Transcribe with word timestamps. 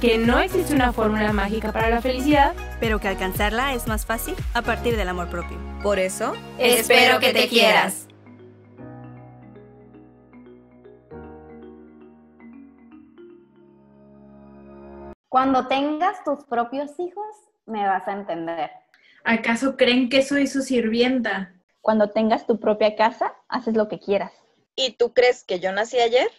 que 0.00 0.18
no 0.18 0.38
existe 0.40 0.74
una 0.74 0.92
fórmula 0.92 1.32
mágica 1.32 1.72
para 1.72 1.88
la 1.90 2.02
felicidad. 2.02 2.54
pero 2.80 3.00
que 3.00 3.08
alcanzarla 3.08 3.74
es 3.74 3.86
más 3.86 4.04
fácil 4.04 4.34
a 4.54 4.62
partir 4.62 4.96
del 4.96 5.08
amor 5.08 5.28
propio. 5.30 5.58
Por 5.82 5.98
eso, 5.98 6.34
Espero 6.58 7.18
que 7.20 7.32
te 7.32 7.48
quieras. 7.48 8.06
Cuando 15.28 15.66
tengas 15.66 16.22
tus 16.24 16.44
propios 16.44 16.90
hijos, 16.98 17.26
me 17.66 17.86
vas 17.86 18.06
a 18.08 18.12
entender. 18.12 18.70
¿Acaso 19.24 19.76
creen 19.76 20.08
que 20.08 20.22
soy 20.22 20.46
su 20.46 20.62
sirvienta? 20.62 21.52
Cuando 21.80 22.10
tengas 22.10 22.46
tu 22.46 22.58
propia 22.58 22.96
casa, 22.96 23.34
haces 23.48 23.76
lo 23.76 23.88
que 23.88 23.98
quieras. 23.98 24.32
¿Y 24.76 24.92
tú 24.92 25.12
crees 25.12 25.44
que 25.44 25.60
yo 25.60 25.72
nací 25.72 25.98
ayer? 25.98 26.30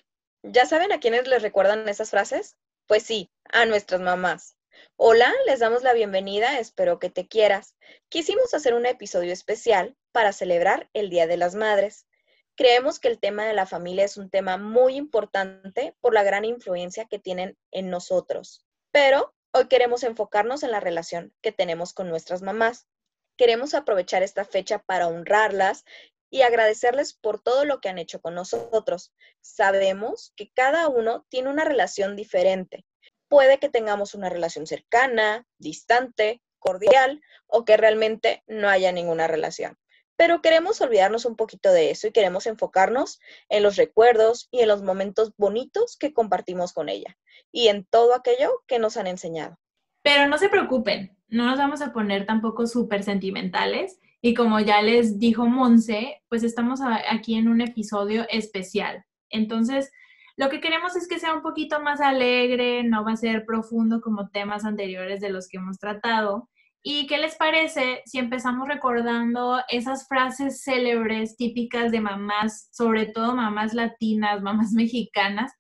¿Ya 0.44 0.66
saben 0.66 0.92
a 0.92 1.00
quiénes 1.00 1.28
les 1.28 1.42
recuerdan 1.42 1.88
esas 1.90 2.12
frases? 2.12 2.58
Pues 2.88 3.04
sí, 3.04 3.30
a 3.50 3.66
nuestras 3.66 4.00
mamás. 4.00 4.56
Hola, 4.96 5.34
les 5.46 5.60
damos 5.60 5.84
la 5.84 5.92
bienvenida, 5.92 6.58
espero 6.58 7.00
que 7.00 7.10
te 7.10 7.28
quieras. 7.28 7.76
Quisimos 8.08 8.54
hacer 8.54 8.74
un 8.76 8.86
episodio 8.86 9.34
especial 9.34 9.98
para 10.14 10.32
celebrar 10.32 10.90
el 10.94 11.10
Día 11.10 11.28
de 11.28 11.36
las 11.36 11.54
Madres. 11.54 12.08
Creemos 12.56 13.00
que 13.00 13.10
el 13.10 13.20
tema 13.20 13.46
de 13.46 13.54
la 13.54 13.66
familia 13.66 14.06
es 14.06 14.16
un 14.16 14.30
tema 14.30 14.56
muy 14.56 14.96
importante 14.96 15.98
por 16.00 16.14
la 16.14 16.24
gran 16.24 16.46
influencia 16.46 17.04
que 17.04 17.20
tienen 17.20 17.58
en 17.72 17.90
nosotros. 17.90 18.66
Pero 18.92 19.36
hoy 19.52 19.68
queremos 19.68 20.04
enfocarnos 20.04 20.64
en 20.64 20.72
la 20.72 20.80
relación 20.80 21.34
que 21.42 21.52
tenemos 21.52 21.92
con 21.92 22.08
nuestras 22.08 22.42
mamás. 22.42 22.88
Queremos 23.36 23.74
aprovechar 23.74 24.24
esta 24.24 24.46
fecha 24.46 24.80
para 24.80 25.10
honrarlas 25.10 25.84
y 26.30 26.42
agradecerles 26.42 27.14
por 27.14 27.42
todo 27.42 27.66
lo 27.66 27.80
que 27.80 27.90
han 27.90 27.98
hecho 27.98 28.22
con 28.22 28.36
nosotros. 28.36 29.14
Sabemos 29.42 30.34
que 30.36 30.52
cada 30.54 30.88
uno 30.88 31.26
tiene 31.30 31.50
una 31.50 31.66
relación 31.66 32.16
diferente. 32.16 32.86
Puede 33.28 33.60
que 33.60 33.70
tengamos 33.70 34.16
una 34.16 34.30
relación 34.30 34.68
cercana, 34.68 35.46
distante, 35.58 36.42
cordial 36.60 37.22
o 37.46 37.66
que 37.66 37.78
realmente 37.78 38.44
no 38.48 38.70
haya 38.70 38.92
ninguna 38.92 39.28
relación. 39.28 39.78
Pero 40.16 40.42
queremos 40.42 40.82
olvidarnos 40.82 41.26
un 41.26 41.36
poquito 41.36 41.72
de 41.72 41.92
eso 41.92 42.08
y 42.08 42.12
queremos 42.12 42.48
enfocarnos 42.48 43.20
en 43.50 43.62
los 43.62 43.76
recuerdos 43.76 44.48
y 44.52 44.62
en 44.62 44.68
los 44.68 44.82
momentos 44.82 45.34
bonitos 45.38 45.96
que 45.96 46.14
compartimos 46.14 46.74
con 46.74 46.90
ella 46.90 47.18
y 47.52 47.68
en 47.68 47.86
todo 47.86 48.16
aquello 48.16 48.52
que 48.68 48.80
nos 48.80 48.98
han 48.98 49.08
enseñado. 49.08 49.60
Pero 50.02 50.28
no 50.28 50.38
se 50.38 50.50
preocupen, 50.50 51.18
no 51.28 51.46
nos 51.46 51.60
vamos 51.60 51.82
a 51.82 51.94
poner 51.94 52.26
tampoco 52.26 52.66
súper 52.66 53.04
sentimentales. 53.04 54.00
Y 54.22 54.34
como 54.34 54.60
ya 54.60 54.82
les 54.82 55.20
dijo 55.20 55.46
Monse, 55.46 56.22
pues 56.30 56.44
estamos 56.44 56.80
aquí 57.10 57.36
en 57.36 57.48
un 57.48 57.62
episodio 57.62 58.26
especial. 58.30 59.06
Entonces, 59.30 59.92
lo 60.38 60.50
que 60.50 60.62
queremos 60.62 60.96
es 60.96 61.08
que 61.08 61.20
sea 61.20 61.34
un 61.34 61.42
poquito 61.42 61.82
más 61.82 62.02
alegre, 62.02 62.84
no 62.84 63.04
va 63.04 63.14
a 63.14 63.18
ser 63.18 63.46
profundo 63.46 64.02
como 64.02 64.30
temas 64.30 64.66
anteriores 64.66 65.20
de 65.20 65.30
los 65.30 65.48
que 65.48 65.58
hemos 65.58 65.80
tratado. 65.80 66.50
¿Y 66.84 67.08
qué 67.08 67.18
les 67.18 67.36
parece 67.36 68.02
si 68.06 68.20
empezamos 68.20 68.68
recordando 68.68 69.60
esas 69.68 70.08
frases 70.08 70.64
célebres 70.64 71.36
típicas 71.36 71.92
de 71.92 72.02
mamás, 72.02 72.70
sobre 72.72 73.08
todo 73.08 73.36
mamás 73.36 73.74
latinas, 73.74 74.42
mamás 74.42 74.72
mexicanas, 74.74 75.52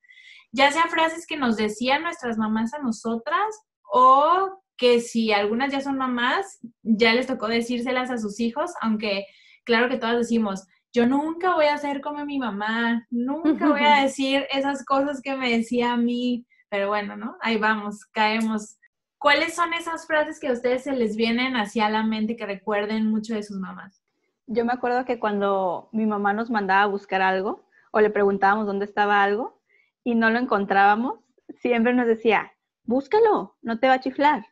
ya 0.51 0.72
sea 0.72 0.88
frases 0.88 1.25
que 1.28 1.38
nos 1.38 1.57
decían 1.57 2.03
nuestras 2.03 2.38
mamás 2.38 2.74
a 2.74 2.79
nosotras 2.79 3.47
o 3.91 4.62
que 4.77 5.01
si 5.01 5.31
algunas 5.31 5.71
ya 5.71 5.81
son 5.81 5.97
mamás, 5.97 6.59
ya 6.83 7.13
les 7.13 7.27
tocó 7.27 7.47
decírselas 7.47 8.11
a 8.11 8.17
sus 8.17 8.39
hijos, 8.39 8.71
aunque 8.81 9.25
claro 9.65 9.89
que 9.89 9.97
todas 9.97 10.17
decimos, 10.17 10.67
yo 10.93 11.05
nunca 11.05 11.55
voy 11.55 11.65
a 11.65 11.77
ser 11.77 12.01
como 12.01 12.25
mi 12.25 12.39
mamá, 12.39 13.05
nunca 13.09 13.69
voy 13.69 13.83
a 13.83 14.01
decir 14.03 14.45
esas 14.51 14.85
cosas 14.85 15.21
que 15.21 15.35
me 15.35 15.51
decía 15.51 15.93
a 15.93 15.97
mí, 15.97 16.45
pero 16.69 16.88
bueno, 16.88 17.15
¿no? 17.17 17.38
Ahí 17.41 17.57
vamos, 17.57 18.05
caemos. 18.05 18.77
¿Cuáles 19.17 19.55
son 19.55 19.73
esas 19.73 20.05
frases 20.05 20.39
que 20.39 20.47
a 20.47 20.53
ustedes 20.53 20.83
se 20.83 20.94
les 20.94 21.15
vienen 21.15 21.55
hacia 21.55 21.89
la 21.89 22.03
mente 22.03 22.35
que 22.35 22.45
recuerden 22.45 23.09
mucho 23.09 23.33
de 23.33 23.44
sus 23.44 23.57
mamás? 23.57 24.03
Yo 24.45 24.63
me 24.63 24.73
acuerdo 24.73 25.05
que 25.05 25.19
cuando 25.19 25.89
mi 25.91 26.05
mamá 26.05 26.33
nos 26.33 26.49
mandaba 26.49 26.83
a 26.83 26.88
buscar 26.88 27.21
algo 27.21 27.67
o 27.91 27.99
le 27.99 28.09
preguntábamos 28.09 28.67
dónde 28.67 28.85
estaba 28.85 29.23
algo 29.23 29.59
y 30.03 30.15
no 30.15 30.29
lo 30.29 30.39
encontrábamos, 30.39 31.19
siempre 31.61 31.94
nos 31.94 32.07
decía, 32.07 32.53
búscalo, 32.83 33.57
no 33.61 33.79
te 33.79 33.88
va 33.88 33.95
a 33.95 33.99
chiflar. 33.99 34.45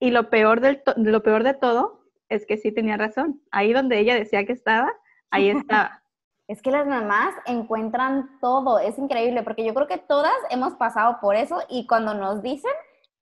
Y 0.00 0.10
lo 0.10 0.30
peor, 0.30 0.60
del 0.60 0.82
to- 0.82 0.94
lo 0.96 1.22
peor 1.22 1.42
de 1.42 1.54
todo 1.54 2.00
es 2.28 2.46
que 2.46 2.56
sí 2.56 2.72
tenía 2.72 2.96
razón. 2.96 3.40
Ahí 3.50 3.72
donde 3.72 3.98
ella 3.98 4.14
decía 4.14 4.44
que 4.46 4.52
estaba, 4.52 4.92
ahí 5.30 5.50
estaba. 5.50 6.02
Es 6.46 6.62
que 6.62 6.70
las 6.70 6.86
mamás 6.86 7.34
encuentran 7.46 8.38
todo, 8.40 8.78
es 8.78 8.96
increíble, 8.98 9.42
porque 9.42 9.64
yo 9.66 9.74
creo 9.74 9.86
que 9.86 9.98
todas 9.98 10.32
hemos 10.50 10.74
pasado 10.74 11.18
por 11.20 11.36
eso 11.36 11.62
y 11.68 11.86
cuando 11.86 12.14
nos 12.14 12.42
dicen 12.42 12.72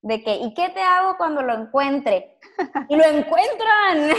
de 0.02 0.22
que, 0.22 0.36
¿y 0.36 0.54
qué 0.54 0.68
te 0.68 0.80
hago 0.80 1.16
cuando 1.16 1.42
lo 1.42 1.52
encuentre? 1.54 2.36
Y 2.88 2.94
lo 2.96 3.04
encuentran. 3.04 4.10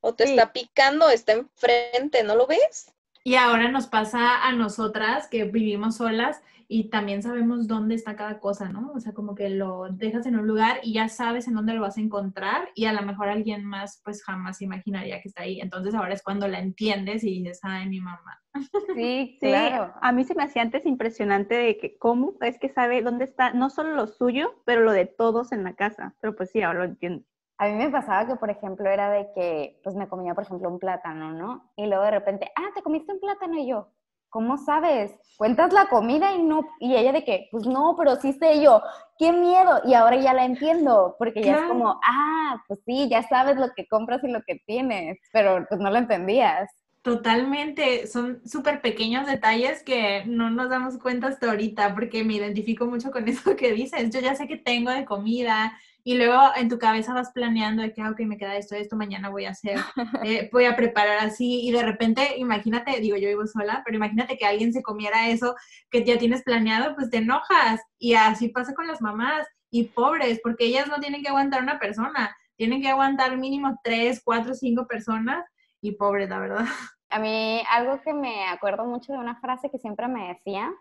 O 0.00 0.14
te 0.14 0.26
Sí. 0.26 0.32
está 0.32 0.52
picando, 0.52 1.08
está 1.10 1.32
enfrente, 1.32 2.24
¿no 2.24 2.34
lo 2.34 2.48
ves? 2.48 2.92
Y 3.22 3.36
ahora 3.36 3.68
nos 3.70 3.86
pasa 3.86 4.44
a 4.44 4.50
nosotras 4.52 5.28
que 5.28 5.44
vivimos 5.44 5.98
solas 5.98 6.42
y 6.72 6.88
también 6.88 7.22
sabemos 7.22 7.68
dónde 7.68 7.94
está 7.94 8.16
cada 8.16 8.40
cosa, 8.40 8.70
¿no? 8.70 8.92
O 8.94 9.00
sea, 9.00 9.12
como 9.12 9.34
que 9.34 9.50
lo 9.50 9.88
dejas 9.90 10.24
en 10.24 10.36
un 10.38 10.46
lugar 10.46 10.78
y 10.82 10.94
ya 10.94 11.10
sabes 11.10 11.46
en 11.46 11.52
dónde 11.52 11.74
lo 11.74 11.82
vas 11.82 11.98
a 11.98 12.00
encontrar 12.00 12.70
y 12.74 12.86
a 12.86 12.94
lo 12.94 13.02
mejor 13.02 13.28
alguien 13.28 13.62
más 13.62 14.00
pues 14.02 14.24
jamás 14.24 14.62
imaginaría 14.62 15.20
que 15.20 15.28
está 15.28 15.42
ahí. 15.42 15.60
Entonces 15.60 15.94
ahora 15.94 16.14
es 16.14 16.22
cuando 16.22 16.48
la 16.48 16.60
entiendes 16.60 17.24
y 17.24 17.42
dices, 17.42 17.60
ay, 17.62 17.90
mi 17.90 18.00
mamá. 18.00 18.40
Sí, 18.94 19.36
Sí, 19.38 19.48
claro. 19.48 19.92
a 20.00 20.12
mí 20.12 20.24
se 20.24 20.34
me 20.34 20.44
hacía 20.44 20.62
antes 20.62 20.86
impresionante 20.86 21.54
de 21.54 21.76
que 21.76 21.98
cómo 21.98 22.34
es 22.40 22.58
que 22.58 22.70
sabe 22.70 23.02
dónde 23.02 23.24
está 23.24 23.52
no 23.52 23.68
solo 23.68 23.94
lo 23.94 24.06
suyo, 24.06 24.54
pero 24.64 24.80
lo 24.80 24.92
de 24.92 25.04
todos 25.04 25.52
en 25.52 25.64
la 25.64 25.74
casa. 25.74 26.14
Pero 26.20 26.34
pues 26.34 26.50
sí, 26.52 26.62
ahora 26.62 26.78
lo 26.80 26.84
entiendo. 26.86 27.22
A 27.58 27.68
mí 27.68 27.74
me 27.74 27.90
pasaba 27.90 28.26
que, 28.26 28.36
por 28.36 28.48
ejemplo, 28.48 28.88
era 28.88 29.10
de 29.10 29.28
que, 29.34 29.78
pues 29.84 29.94
me 29.94 30.08
comía, 30.08 30.34
por 30.34 30.44
ejemplo, 30.44 30.68
un 30.70 30.78
plátano, 30.78 31.32
¿no? 31.32 31.70
Y 31.76 31.86
luego 31.86 32.02
de 32.04 32.10
repente, 32.12 32.50
ah, 32.56 32.70
te 32.74 32.82
comiste 32.82 33.12
un 33.12 33.20
plátano 33.20 33.58
y 33.58 33.68
yo, 33.68 33.88
¿cómo 34.32 34.56
sabes? 34.56 35.12
Cuentas 35.36 35.72
la 35.72 35.86
comida 35.88 36.34
y 36.34 36.42
no, 36.42 36.62
y 36.80 36.96
ella 36.96 37.12
de 37.12 37.22
que, 37.22 37.48
pues 37.52 37.66
no, 37.66 37.94
pero 37.98 38.16
sí 38.16 38.32
sé 38.32 38.62
yo, 38.62 38.82
qué 39.18 39.30
miedo. 39.30 39.82
Y 39.84 39.94
ahora 39.94 40.16
ya 40.16 40.32
la 40.32 40.46
entiendo, 40.46 41.16
porque 41.18 41.42
ya 41.42 41.58
es 41.58 41.62
como, 41.64 42.00
ah, 42.02 42.62
pues 42.66 42.80
sí, 42.86 43.08
ya 43.10 43.22
sabes 43.28 43.56
lo 43.56 43.72
que 43.74 43.86
compras 43.86 44.24
y 44.24 44.28
lo 44.28 44.42
que 44.42 44.60
tienes, 44.66 45.18
pero 45.32 45.66
pues 45.68 45.80
no 45.80 45.90
lo 45.90 45.98
entendías. 45.98 46.70
Totalmente, 47.02 48.06
son 48.06 48.40
súper 48.46 48.80
pequeños 48.80 49.26
detalles 49.26 49.82
que 49.82 50.24
no 50.24 50.50
nos 50.50 50.70
damos 50.70 50.98
cuenta 50.98 51.26
hasta 51.26 51.50
ahorita 51.50 51.94
porque 51.94 52.24
me 52.24 52.34
identifico 52.34 52.86
mucho 52.86 53.10
con 53.10 53.28
eso 53.28 53.54
que 53.56 53.72
dices. 53.72 54.10
Yo 54.10 54.20
ya 54.20 54.34
sé 54.34 54.48
que 54.48 54.56
tengo 54.56 54.90
de 54.90 55.04
comida 55.04 55.78
y 56.04 56.16
luego 56.16 56.40
en 56.56 56.68
tu 56.68 56.78
cabeza 56.78 57.14
vas 57.14 57.30
planeando 57.32 57.82
de 57.82 57.92
que, 57.92 58.02
ah, 58.02 58.10
ok, 58.10 58.20
me 58.20 58.36
queda 58.36 58.56
esto, 58.56 58.74
esto, 58.74 58.96
mañana 58.96 59.30
voy 59.30 59.44
a 59.44 59.50
hacer, 59.50 59.76
eh, 60.24 60.48
voy 60.52 60.64
a 60.64 60.74
preparar 60.74 61.18
así 61.18 61.66
y 61.66 61.70
de 61.70 61.82
repente, 61.82 62.36
imagínate, 62.38 63.00
digo, 63.00 63.16
yo 63.16 63.28
vivo 63.28 63.46
sola, 63.46 63.82
pero 63.84 63.96
imagínate 63.96 64.36
que 64.36 64.44
alguien 64.44 64.72
se 64.72 64.82
comiera 64.82 65.28
eso 65.28 65.54
que 65.90 66.04
ya 66.04 66.18
tienes 66.18 66.42
planeado, 66.42 66.94
pues 66.96 67.10
te 67.10 67.18
enojas 67.18 67.80
y 67.98 68.14
así 68.14 68.48
pasa 68.48 68.74
con 68.74 68.86
las 68.86 69.00
mamás 69.00 69.46
y 69.70 69.84
pobres 69.84 70.40
porque 70.42 70.66
ellas 70.66 70.88
no 70.88 70.98
tienen 70.98 71.22
que 71.22 71.28
aguantar 71.28 71.62
una 71.62 71.78
persona, 71.78 72.36
tienen 72.56 72.82
que 72.82 72.88
aguantar 72.88 73.36
mínimo 73.38 73.78
tres, 73.84 74.20
cuatro, 74.24 74.54
cinco 74.54 74.86
personas 74.86 75.44
y 75.80 75.92
pobres, 75.92 76.28
la 76.28 76.38
verdad. 76.38 76.64
A 77.10 77.18
mí 77.18 77.62
algo 77.70 78.00
que 78.00 78.14
me 78.14 78.46
acuerdo 78.48 78.86
mucho 78.86 79.12
de 79.12 79.18
una 79.18 79.38
frase 79.38 79.70
que 79.70 79.78
siempre 79.78 80.08
me 80.08 80.28
decía 80.28 80.72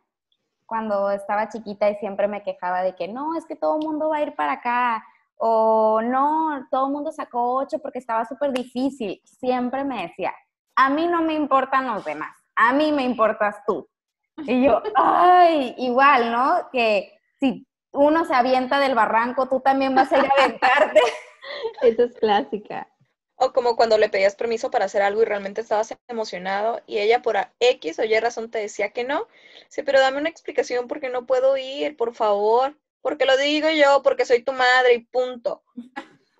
cuando 0.66 1.12
estaba 1.12 1.50
chiquita 1.50 1.90
y 1.90 1.96
siempre 1.96 2.30
me 2.30 2.44
quejaba 2.44 2.82
de 2.82 2.96
que 2.96 3.10
no, 3.10 3.36
es 3.36 3.46
que 3.46 3.58
todo 3.58 3.78
el 3.78 3.86
mundo 3.86 4.08
va 4.08 4.18
a 4.18 4.22
ir 4.22 4.34
para 4.36 4.54
acá 4.54 5.04
o 5.44 6.02
no, 6.04 6.68
todo 6.70 6.86
el 6.86 6.94
mundo 6.94 7.12
sacó 7.12 7.56
ocho 7.56 7.80
porque 7.80 7.98
estaba 7.98 8.26
súper 8.26 8.52
difícil. 8.52 9.20
Siempre 9.26 9.84
me 9.84 10.04
decía, 10.04 10.32
a 10.76 10.90
mí 10.92 11.08
no 11.08 11.24
me 11.24 11.34
importan 11.34 11.88
los 11.88 12.06
demás, 12.06 12.38
a 12.56 12.74
mí 12.74 12.92
me 12.92 13.04
importas 13.04 13.56
tú. 13.66 13.90
Y 14.38 14.64
yo, 14.64 14.84
ay, 14.96 15.74
igual, 15.80 16.32
¿no? 16.32 16.70
Que 16.72 17.18
si 17.40 17.66
uno 17.92 18.24
se 18.26 18.36
avienta 18.36 18.80
del 18.80 18.94
barranco, 18.94 19.50
tú 19.50 19.62
también 19.62 19.96
vas 19.96 20.12
a 20.12 20.20
ir 20.20 20.26
a 20.26 20.44
aventarte. 20.44 21.02
Esa 21.82 22.04
es 22.04 22.16
clásica. 22.20 22.88
O 23.36 23.52
como 23.52 23.76
cuando 23.76 23.98
le 23.98 24.10
pedías 24.10 24.36
permiso 24.36 24.70
para 24.70 24.86
hacer 24.86 25.02
algo 25.02 25.24
y 25.24 25.26
realmente 25.26 25.62
estabas 25.62 25.98
emocionado 26.08 26.82
y 26.86 27.00
ella 27.00 27.24
por 27.24 27.38
X 27.60 27.98
o 27.98 28.04
Y 28.04 28.20
razón 28.20 28.52
te 28.52 28.60
decía 28.60 28.92
que 28.92 29.04
no. 29.04 29.28
Sí, 29.70 29.82
pero 29.82 30.00
dame 30.00 30.20
una 30.20 30.30
explicación 30.30 30.88
porque 30.88 31.10
no 31.10 31.26
puedo 31.26 31.58
ir, 31.58 31.98
por 31.98 32.14
favor. 32.14 32.76
Porque 33.02 33.26
lo 33.26 33.36
digo 33.38 33.68
yo, 33.70 34.02
porque 34.04 34.26
soy 34.26 34.44
tu 34.44 34.52
madre 34.54 34.94
y 34.96 35.00
punto. 35.00 35.64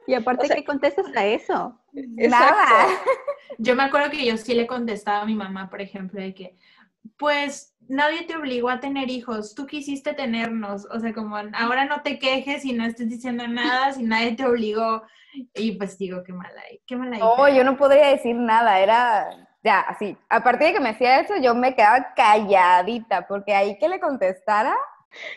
Y 0.08 0.14
aparte, 0.14 0.44
O 0.46 0.48
sea- 0.48 0.56
¿qué 0.56 0.64
contestas 0.64 1.06
a 1.16 1.26
eso? 1.26 1.80
Nada. 1.94 2.88
Yo 3.58 3.76
me 3.76 3.84
acuerdo 3.84 4.10
que 4.12 4.26
yo 4.26 4.38
sí 4.38 4.54
le 4.54 4.68
contestaba 4.68 5.22
a 5.22 5.26
mi 5.26 5.36
mamá, 5.36 5.70
por 5.70 5.82
ejemplo, 5.82 6.20
de 6.22 6.34
que, 6.34 6.56
pues 7.18 7.76
nadie 7.88 8.24
te 8.24 8.36
obligó 8.36 8.70
a 8.70 8.80
tener 8.80 9.10
hijos, 9.10 9.54
tú 9.56 9.66
quisiste 9.66 10.14
tenernos, 10.14 10.86
o 10.92 11.00
sea, 11.00 11.14
como 11.14 11.36
ahora 11.36 11.86
no 11.86 12.02
te 12.02 12.18
quejes 12.20 12.64
y 12.66 12.74
no 12.74 12.86
estés 12.86 13.10
diciendo 13.10 13.48
nada 13.48 13.92
si 13.94 14.04
nadie 14.04 14.36
te 14.36 14.46
obligó. 14.46 15.04
Y 15.54 15.74
pues 15.74 15.98
digo, 15.98 16.24
qué 16.24 16.34
mala, 16.34 16.62
qué 16.86 16.96
mala 16.96 17.18
No, 17.18 17.48
yo 17.50 17.64
no 17.64 17.78
podría 17.78 18.08
decir 18.08 18.36
nada, 18.36 18.80
era 18.80 19.30
ya 19.64 19.80
así. 19.82 20.18
A 20.30 20.44
partir 20.44 20.68
de 20.68 20.74
que 20.74 20.80
me 20.80 20.90
hacía 20.90 21.20
eso, 21.20 21.36
yo 21.38 21.54
me 21.56 21.76
quedaba 21.76 22.14
calladita, 22.16 23.28
porque 23.28 23.54
ahí 23.54 23.78
que 23.80 23.88
le 23.88 24.00
contestara, 24.00 24.76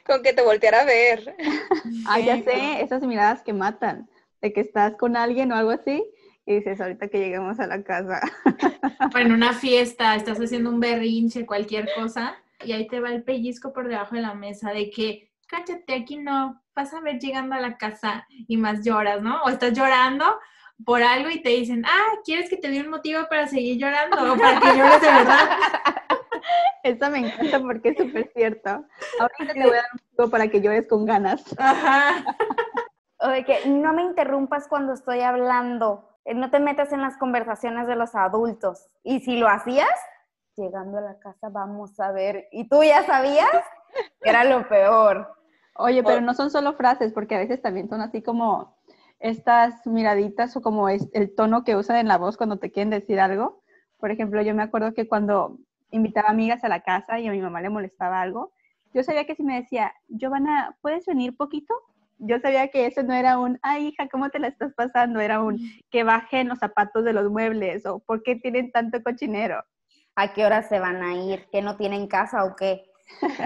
Con 0.06 0.22
que 0.22 0.32
te 0.32 0.42
volteara 0.42 0.82
a 0.82 0.84
ver. 0.84 1.36
Ah, 2.06 2.20
ya 2.20 2.42
sé, 2.42 2.82
esas 2.82 3.02
miradas 3.02 3.42
que 3.42 3.52
matan, 3.52 4.08
de 4.40 4.52
que 4.52 4.60
estás 4.60 4.96
con 4.96 5.16
alguien 5.16 5.52
o 5.52 5.56
algo 5.56 5.70
así, 5.70 6.04
y 6.46 6.56
dices, 6.56 6.80
ahorita 6.80 7.08
que 7.08 7.18
lleguemos 7.18 7.60
a 7.60 7.66
la 7.66 7.82
casa. 7.82 8.20
O 9.14 9.18
en 9.18 9.32
una 9.32 9.52
fiesta, 9.52 10.14
estás 10.14 10.38
haciendo 10.38 10.70
un 10.70 10.80
berrinche, 10.80 11.46
cualquier 11.46 11.88
cosa, 11.94 12.36
y 12.64 12.72
ahí 12.72 12.86
te 12.88 13.00
va 13.00 13.10
el 13.10 13.22
pellizco 13.22 13.72
por 13.72 13.88
debajo 13.88 14.14
de 14.14 14.22
la 14.22 14.34
mesa 14.34 14.72
de 14.72 14.90
que, 14.90 15.30
cállate, 15.46 15.94
aquí 15.94 16.16
no, 16.16 16.62
vas 16.74 16.92
a 16.94 17.00
ver 17.00 17.18
llegando 17.18 17.54
a 17.54 17.60
la 17.60 17.76
casa 17.76 18.26
y 18.28 18.56
más 18.56 18.84
lloras, 18.84 19.22
¿no? 19.22 19.42
O 19.42 19.48
estás 19.48 19.72
llorando 19.72 20.38
por 20.84 21.02
algo 21.02 21.30
y 21.30 21.40
te 21.40 21.50
dicen, 21.50 21.84
ah, 21.86 22.18
¿quieres 22.24 22.50
que 22.50 22.56
te 22.56 22.68
dé 22.68 22.80
un 22.80 22.90
motivo 22.90 23.20
para 23.28 23.46
seguir 23.46 23.78
llorando 23.78 24.32
o 24.32 24.36
para 24.36 24.60
que 24.60 24.78
llores 24.78 25.00
de 25.00 25.06
verdad? 25.06 25.48
Esa 26.82 27.10
me 27.10 27.18
encanta 27.18 27.60
porque 27.60 27.90
es 27.90 27.96
súper 27.96 28.30
cierto. 28.34 28.84
Ahorita 29.20 29.54
te 29.54 29.62
voy 29.62 29.72
a 29.72 29.82
dar 29.82 29.90
un 29.92 30.00
motivo 30.02 30.30
para 30.30 30.48
que 30.48 30.60
llores 30.60 30.86
con 30.86 31.06
ganas. 31.06 31.42
Ajá. 31.58 32.24
o 33.18 33.28
de 33.28 33.44
que 33.44 33.66
no 33.66 33.92
me 33.92 34.02
interrumpas 34.02 34.68
cuando 34.68 34.92
estoy 34.92 35.20
hablando, 35.20 36.08
eh, 36.24 36.34
no 36.34 36.50
te 36.50 36.60
metas 36.60 36.92
en 36.92 37.00
las 37.00 37.16
conversaciones 37.16 37.86
de 37.86 37.96
los 37.96 38.14
adultos. 38.14 38.90
Y 39.02 39.20
si 39.20 39.38
lo 39.38 39.48
hacías, 39.48 39.88
llegando 40.56 40.98
a 40.98 41.02
la 41.02 41.18
casa 41.18 41.48
vamos 41.48 41.98
a 42.00 42.12
ver, 42.12 42.48
y 42.52 42.68
tú 42.68 42.82
ya 42.82 43.04
sabías 43.04 43.48
que 44.20 44.30
era 44.30 44.44
lo 44.44 44.68
peor. 44.68 45.34
Oye, 45.76 46.04
pero 46.04 46.20
no 46.20 46.34
son 46.34 46.50
solo 46.50 46.74
frases, 46.74 47.12
porque 47.12 47.34
a 47.34 47.38
veces 47.38 47.60
también 47.60 47.88
son 47.88 48.00
así 48.00 48.22
como 48.22 48.76
estas 49.18 49.86
miraditas 49.86 50.56
o 50.56 50.62
como 50.62 50.88
es 50.88 51.08
el 51.12 51.34
tono 51.34 51.64
que 51.64 51.76
usan 51.76 51.96
en 51.96 52.08
la 52.08 52.18
voz 52.18 52.36
cuando 52.36 52.58
te 52.58 52.70
quieren 52.70 52.90
decir 52.90 53.18
algo. 53.20 53.62
Por 53.98 54.10
ejemplo, 54.10 54.40
yo 54.42 54.54
me 54.54 54.62
acuerdo 54.62 54.92
que 54.94 55.08
cuando 55.08 55.58
invitaba 55.94 56.28
amigas 56.28 56.64
a 56.64 56.68
la 56.68 56.80
casa 56.80 57.18
y 57.20 57.26
a 57.26 57.32
mi 57.32 57.40
mamá 57.40 57.60
le 57.60 57.70
molestaba 57.70 58.20
algo, 58.20 58.52
yo 58.92 59.02
sabía 59.02 59.24
que 59.24 59.34
si 59.34 59.42
me 59.42 59.60
decía, 59.60 59.92
Giovanna, 60.08 60.76
¿puedes 60.80 61.06
venir 61.06 61.36
poquito? 61.36 61.74
Yo 62.18 62.38
sabía 62.38 62.68
que 62.68 62.86
eso 62.86 63.02
no 63.02 63.12
era 63.12 63.38
un, 63.38 63.58
ay 63.62 63.88
hija, 63.88 64.08
¿cómo 64.08 64.30
te 64.30 64.38
la 64.38 64.48
estás 64.48 64.72
pasando? 64.74 65.20
Era 65.20 65.42
un, 65.42 65.58
que 65.90 66.04
bajen 66.04 66.48
los 66.48 66.58
zapatos 66.58 67.04
de 67.04 67.12
los 67.12 67.30
muebles 67.30 67.86
o 67.86 67.98
¿por 67.98 68.22
qué 68.22 68.36
tienen 68.36 68.70
tanto 68.70 69.02
cochinero? 69.02 69.64
¿A 70.14 70.32
qué 70.32 70.44
hora 70.44 70.62
se 70.62 70.78
van 70.78 71.02
a 71.02 71.14
ir? 71.14 71.46
¿Que 71.50 71.60
no 71.60 71.76
tienen 71.76 72.06
casa 72.06 72.44
o 72.44 72.54
qué? 72.54 72.84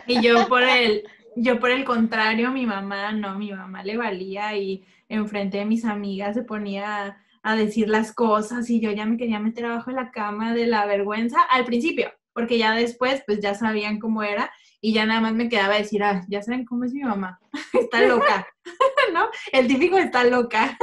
Y 0.07 0.23
yo 0.23 0.47
por 0.49 0.63
el, 0.63 1.05
yo 1.35 1.59
por 1.59 1.71
el 1.71 1.85
contrario, 1.85 2.51
mi 2.51 2.67
mamá, 2.67 3.13
no, 3.13 3.39
mi 3.39 3.53
mamá 3.53 3.83
le 3.83 3.97
valía 3.97 4.55
y 4.57 4.85
enfrente 5.09 5.59
de 5.59 5.65
mis 5.65 5.85
amigas 5.85 6.35
se 6.35 6.43
ponía 6.43 7.19
a 7.43 7.57
decir 7.57 7.89
las 7.89 8.13
cosas 8.13 8.69
y 8.69 8.81
yo 8.81 8.91
ya 8.91 9.07
me 9.07 9.17
quería 9.17 9.41
meter 9.41 9.65
abajo 9.65 9.91
de 9.91 9.97
la 9.97 10.11
cama 10.11 10.53
de 10.53 10.67
la 10.67 10.85
vergüenza 10.87 11.41
al 11.43 11.65
principio, 11.65 12.13
porque 12.39 12.57
ya 12.57 12.73
después 12.75 13.25
pues 13.27 13.41
ya 13.41 13.55
sabían 13.55 13.99
cómo 13.99 14.23
era 14.23 14.49
y 14.81 14.95
ya 14.95 15.05
nada 15.07 15.21
más 15.21 15.33
me 15.33 15.49
quedaba 15.49 15.75
a 15.75 15.79
decir, 15.79 16.05
ah, 16.05 16.23
ya 16.29 16.41
saben 16.41 16.65
cómo 16.65 16.85
es 16.85 16.93
mi 16.95 17.03
mamá, 17.03 17.41
está 17.73 18.01
loca, 18.03 18.47
¿no? 19.13 19.27
El 19.51 19.67
típico 19.67 19.99
está 19.99 20.23
loca. 20.23 20.79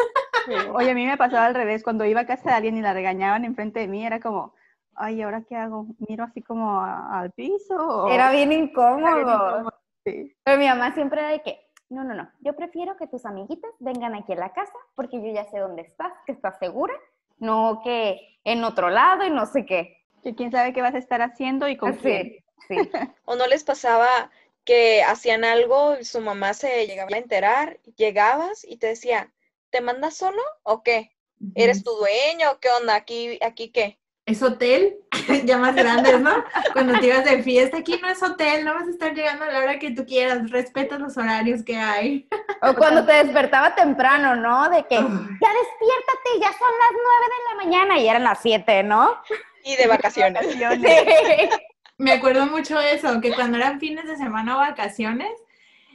Oye, 0.73 0.91
a 0.91 0.93
mí 0.93 1.05
me 1.05 1.15
pasaba 1.15 1.45
al 1.45 1.55
revés, 1.55 1.81
cuando 1.81 2.03
iba 2.03 2.19
a 2.19 2.25
casa 2.25 2.49
de 2.49 2.55
alguien 2.57 2.75
y 2.77 2.81
la 2.81 2.91
regañaban 2.93 3.45
enfrente 3.45 3.79
de 3.79 3.87
mí, 3.87 4.05
era 4.05 4.19
como, 4.19 4.53
ay, 4.95 5.21
¿ahora 5.21 5.43
qué 5.47 5.55
hago? 5.55 5.87
¿Miro 6.09 6.25
así 6.25 6.41
como 6.41 6.81
a- 6.81 7.21
al 7.21 7.31
piso? 7.31 7.73
o- 7.77 8.09
Era 8.11 8.31
bien 8.31 8.51
Era 8.51 8.59
bien 8.59 8.69
incómodo. 8.69 9.47
incómodo, 9.47 9.79
sí. 10.05 10.35
Pero 10.43 10.57
mi 10.57 10.67
mamá 10.67 10.93
siempre 10.93 11.21
era 11.21 11.29
de 11.29 11.41
que, 11.41 11.61
no, 11.89 12.03
no, 12.03 12.13
no, 12.15 12.29
yo 12.41 12.53
prefiero 12.53 12.97
que 12.97 13.07
tus 13.07 13.25
amiguitas 13.25 13.71
vengan 13.79 14.13
aquí 14.13 14.33
a 14.33 14.35
la 14.35 14.51
casa 14.51 14.77
porque 14.93 15.21
yo 15.25 15.31
ya 15.33 15.45
sé 15.45 15.59
dónde 15.59 15.83
estás, 15.83 16.11
que 16.25 16.33
estás 16.33 16.59
segura, 16.59 16.93
no 17.39 17.79
que 17.81 18.19
en 18.43 18.65
otro 18.65 18.89
lado 18.89 19.23
y 19.25 19.29
no 19.29 19.45
sé 19.45 19.65
qué. 19.65 20.04
Que 20.25 20.33
quién 20.33 20.51
sabe 20.51 20.73
qué 20.73 20.81
vas 20.81 20.95
a 20.95 20.97
estar 20.97 21.21
haciendo 21.21 21.67
y 21.67 21.77
con 21.77 21.93
quién. 21.93 22.43
Sí. 22.67 22.77
¿O 23.25 23.35
no 23.35 23.45
les 23.45 23.63
pasaba 23.63 24.31
que 24.63 25.03
hacían 25.03 25.45
algo 25.45 25.99
y 25.99 26.03
su 26.03 26.19
mamá 26.19 26.55
se 26.55 26.87
llegaba 26.87 27.11
a 27.13 27.19
enterar? 27.19 27.79
Llegabas 27.95 28.65
y 28.67 28.77
te 28.77 28.87
decía, 28.87 29.31
¿te 29.69 29.81
mandas 29.81 30.15
solo 30.17 30.41
o 30.63 30.81
qué? 30.81 31.11
¿Eres 31.53 31.83
tu 31.83 31.91
dueño? 31.91 32.59
¿Qué 32.59 32.69
onda? 32.81 32.95
¿Aquí, 32.95 33.37
aquí 33.39 33.69
qué? 33.69 33.99
Es 34.25 34.41
hotel, 34.41 34.97
ya 35.45 35.59
más 35.59 35.75
grandes, 35.75 36.19
¿no? 36.19 36.43
Cuando 36.73 36.99
te 36.99 37.05
ibas 37.05 37.23
de 37.23 37.43
fiesta, 37.43 37.77
aquí 37.77 37.99
no 38.01 38.09
es 38.09 38.23
hotel, 38.23 38.65
no 38.65 38.73
vas 38.73 38.87
a 38.87 38.89
estar 38.89 39.13
llegando 39.13 39.45
a 39.45 39.51
la 39.51 39.59
hora 39.59 39.77
que 39.77 39.91
tú 39.91 40.07
quieras, 40.07 40.49
respeta 40.49 40.97
los 40.97 41.15
horarios 41.17 41.61
que 41.63 41.77
hay. 41.77 42.27
O 42.63 42.73
cuando 42.73 43.05
te 43.05 43.13
despertaba 43.23 43.75
temprano, 43.75 44.35
¿no? 44.35 44.71
De 44.71 44.87
que, 44.87 44.95
ya 44.95 45.01
despiértate, 45.03 46.39
ya 46.41 46.51
son 46.53 46.71
las 46.79 46.93
nueve 46.93 47.25
de 47.29 47.43
la 47.47 47.63
mañana 47.63 47.99
y 47.99 48.09
eran 48.09 48.23
las 48.23 48.41
siete, 48.41 48.81
¿no? 48.81 49.21
Y 49.65 49.75
de 49.75 49.87
vacaciones. 49.87 50.45
Sí. 50.45 50.59
Me 51.97 52.11
acuerdo 52.11 52.45
mucho 52.45 52.77
de 52.77 52.93
eso, 52.93 53.19
que 53.19 53.33
cuando 53.33 53.57
eran 53.57 53.79
fines 53.79 54.05
de 54.05 54.15
semana 54.15 54.55
o 54.55 54.59
vacaciones, 54.59 55.31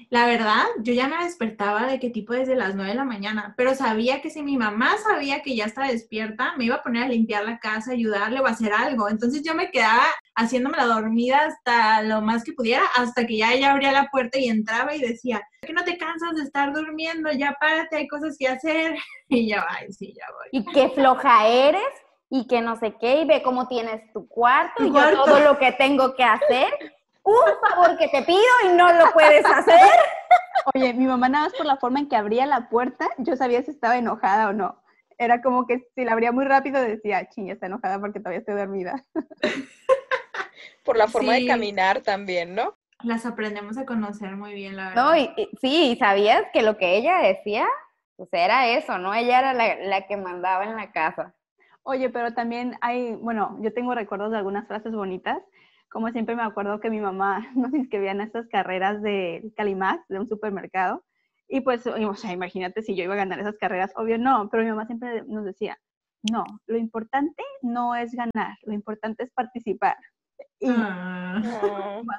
la 0.08 0.26
verdad, 0.26 0.64
yo 0.78 0.92
ya 0.92 1.06
me 1.06 1.22
despertaba 1.22 1.86
de 1.86 2.00
qué 2.00 2.10
tipo 2.10 2.32
desde 2.32 2.56
las 2.56 2.74
9 2.74 2.90
de 2.90 2.96
la 2.96 3.04
mañana, 3.04 3.54
pero 3.56 3.76
sabía 3.76 4.20
que 4.20 4.30
si 4.30 4.42
mi 4.42 4.56
mamá 4.56 4.96
sabía 4.98 5.42
que 5.42 5.54
ya 5.54 5.66
estaba 5.66 5.88
despierta, 5.88 6.56
me 6.56 6.64
iba 6.64 6.76
a 6.76 6.82
poner 6.82 7.04
a 7.04 7.08
limpiar 7.08 7.44
la 7.44 7.58
casa, 7.58 7.92
ayudarle 7.92 8.40
o 8.40 8.46
a 8.46 8.50
hacer 8.50 8.72
algo. 8.72 9.08
Entonces 9.08 9.42
yo 9.44 9.54
me 9.54 9.70
quedaba 9.70 10.06
haciéndome 10.34 10.78
la 10.78 10.86
dormida 10.86 11.46
hasta 11.46 12.02
lo 12.02 12.22
más 12.22 12.42
que 12.42 12.54
pudiera, 12.54 12.82
hasta 12.96 13.24
que 13.26 13.36
ya 13.36 13.52
ella 13.52 13.70
abría 13.70 13.92
la 13.92 14.08
puerta 14.10 14.38
y 14.38 14.48
entraba 14.48 14.94
y 14.96 15.00
decía, 15.00 15.42
¿que 15.62 15.72
no 15.72 15.84
te 15.84 15.96
cansas 15.96 16.34
de 16.34 16.42
estar 16.42 16.72
durmiendo? 16.72 17.30
Ya 17.30 17.56
párate, 17.60 17.98
hay 17.98 18.08
cosas 18.08 18.36
que 18.38 18.48
hacer. 18.48 18.96
Y 19.32 19.48
yo, 19.48 19.58
ay, 19.68 19.92
sí, 19.92 20.12
ya 20.16 20.24
voy. 20.32 20.48
y 20.50 20.64
qué 20.72 20.88
floja 20.88 21.46
eres 21.46 21.84
y 22.30 22.46
que 22.46 22.60
no 22.62 22.76
sé 22.76 22.94
qué, 23.00 23.20
y 23.22 23.24
ve 23.26 23.42
cómo 23.42 23.66
tienes 23.68 24.10
tu 24.12 24.28
cuarto 24.28 24.82
y 24.84 24.86
yo 24.86 24.92
cuarto. 24.92 25.24
todo 25.24 25.40
lo 25.40 25.58
que 25.58 25.72
tengo 25.72 26.14
que 26.14 26.24
hacer. 26.24 26.68
Un 27.22 27.36
favor 27.68 27.98
que 27.98 28.08
te 28.08 28.22
pido 28.22 28.40
y 28.64 28.68
no 28.76 28.90
lo 28.94 29.12
puedes 29.12 29.44
hacer. 29.44 29.90
Oye, 30.74 30.94
mi 30.94 31.06
mamá 31.06 31.28
nada 31.28 31.44
más 31.46 31.54
por 31.54 31.66
la 31.66 31.76
forma 31.76 31.98
en 31.98 32.08
que 32.08 32.16
abría 32.16 32.46
la 32.46 32.68
puerta, 32.70 33.08
yo 33.18 33.36
sabía 33.36 33.62
si 33.62 33.72
estaba 33.72 33.98
enojada 33.98 34.48
o 34.48 34.52
no. 34.54 34.82
Era 35.18 35.42
como 35.42 35.66
que 35.66 35.86
si 35.94 36.04
la 36.04 36.12
abría 36.12 36.32
muy 36.32 36.46
rápido 36.46 36.80
decía, 36.80 37.28
ching, 37.28 37.48
ya 37.48 37.52
está 37.52 37.66
enojada 37.66 37.98
porque 38.00 38.20
todavía 38.20 38.38
estoy 38.38 38.54
dormida. 38.54 39.04
Por 40.84 40.96
la 40.96 41.08
forma 41.08 41.34
Sí. 41.34 41.42
de 41.42 41.46
caminar 41.48 42.00
también, 42.00 42.54
¿no? 42.54 42.74
Las 43.02 43.26
aprendemos 43.26 43.76
a 43.78 43.84
conocer 43.86 44.36
muy 44.36 44.54
bien, 44.54 44.76
la 44.76 44.88
verdad. 44.88 45.04
No, 45.04 45.16
y, 45.16 45.30
y- 45.36 45.48
sí, 45.60 45.90
y 45.92 45.96
sabías 45.96 46.44
que 46.52 46.62
lo 46.62 46.76
que 46.78 46.96
ella 46.96 47.18
decía, 47.18 47.66
pues 48.16 48.28
era 48.32 48.66
eso, 48.68 48.98
¿no? 48.98 49.14
Ella 49.14 49.38
era 49.40 49.52
la, 49.52 49.76
la 49.76 50.06
que 50.06 50.16
mandaba 50.16 50.64
en 50.64 50.76
la 50.76 50.90
casa. 50.92 51.34
Oye, 51.82 52.10
pero 52.10 52.32
también 52.34 52.76
hay, 52.80 53.14
bueno, 53.14 53.58
yo 53.60 53.72
tengo 53.72 53.94
recuerdos 53.94 54.30
de 54.30 54.38
algunas 54.38 54.66
frases 54.68 54.92
bonitas. 54.92 55.38
Como 55.88 56.08
siempre 56.10 56.36
me 56.36 56.42
acuerdo 56.42 56.80
que 56.80 56.90
mi 56.90 57.00
mamá 57.00 57.48
nos 57.56 57.72
inscribía 57.74 58.12
en 58.12 58.20
estas 58.20 58.46
carreras 58.48 59.02
de 59.02 59.52
Calimax, 59.56 60.06
de 60.08 60.20
un 60.20 60.28
supermercado. 60.28 61.04
Y 61.48 61.62
pues, 61.62 61.86
o 61.86 62.14
sea, 62.14 62.32
imagínate 62.32 62.82
si 62.82 62.94
yo 62.94 63.04
iba 63.04 63.14
a 63.14 63.16
ganar 63.16 63.40
esas 63.40 63.58
carreras, 63.58 63.92
obvio 63.96 64.18
no, 64.18 64.48
pero 64.50 64.62
mi 64.62 64.70
mamá 64.70 64.86
siempre 64.86 65.24
nos 65.26 65.44
decía, 65.44 65.78
no, 66.22 66.44
lo 66.66 66.76
importante 66.78 67.42
no 67.62 67.96
es 67.96 68.12
ganar, 68.12 68.56
lo 68.62 68.72
importante 68.72 69.24
es 69.24 69.32
participar. 69.32 69.96
Y 70.58 70.68
Ah. 70.68 71.40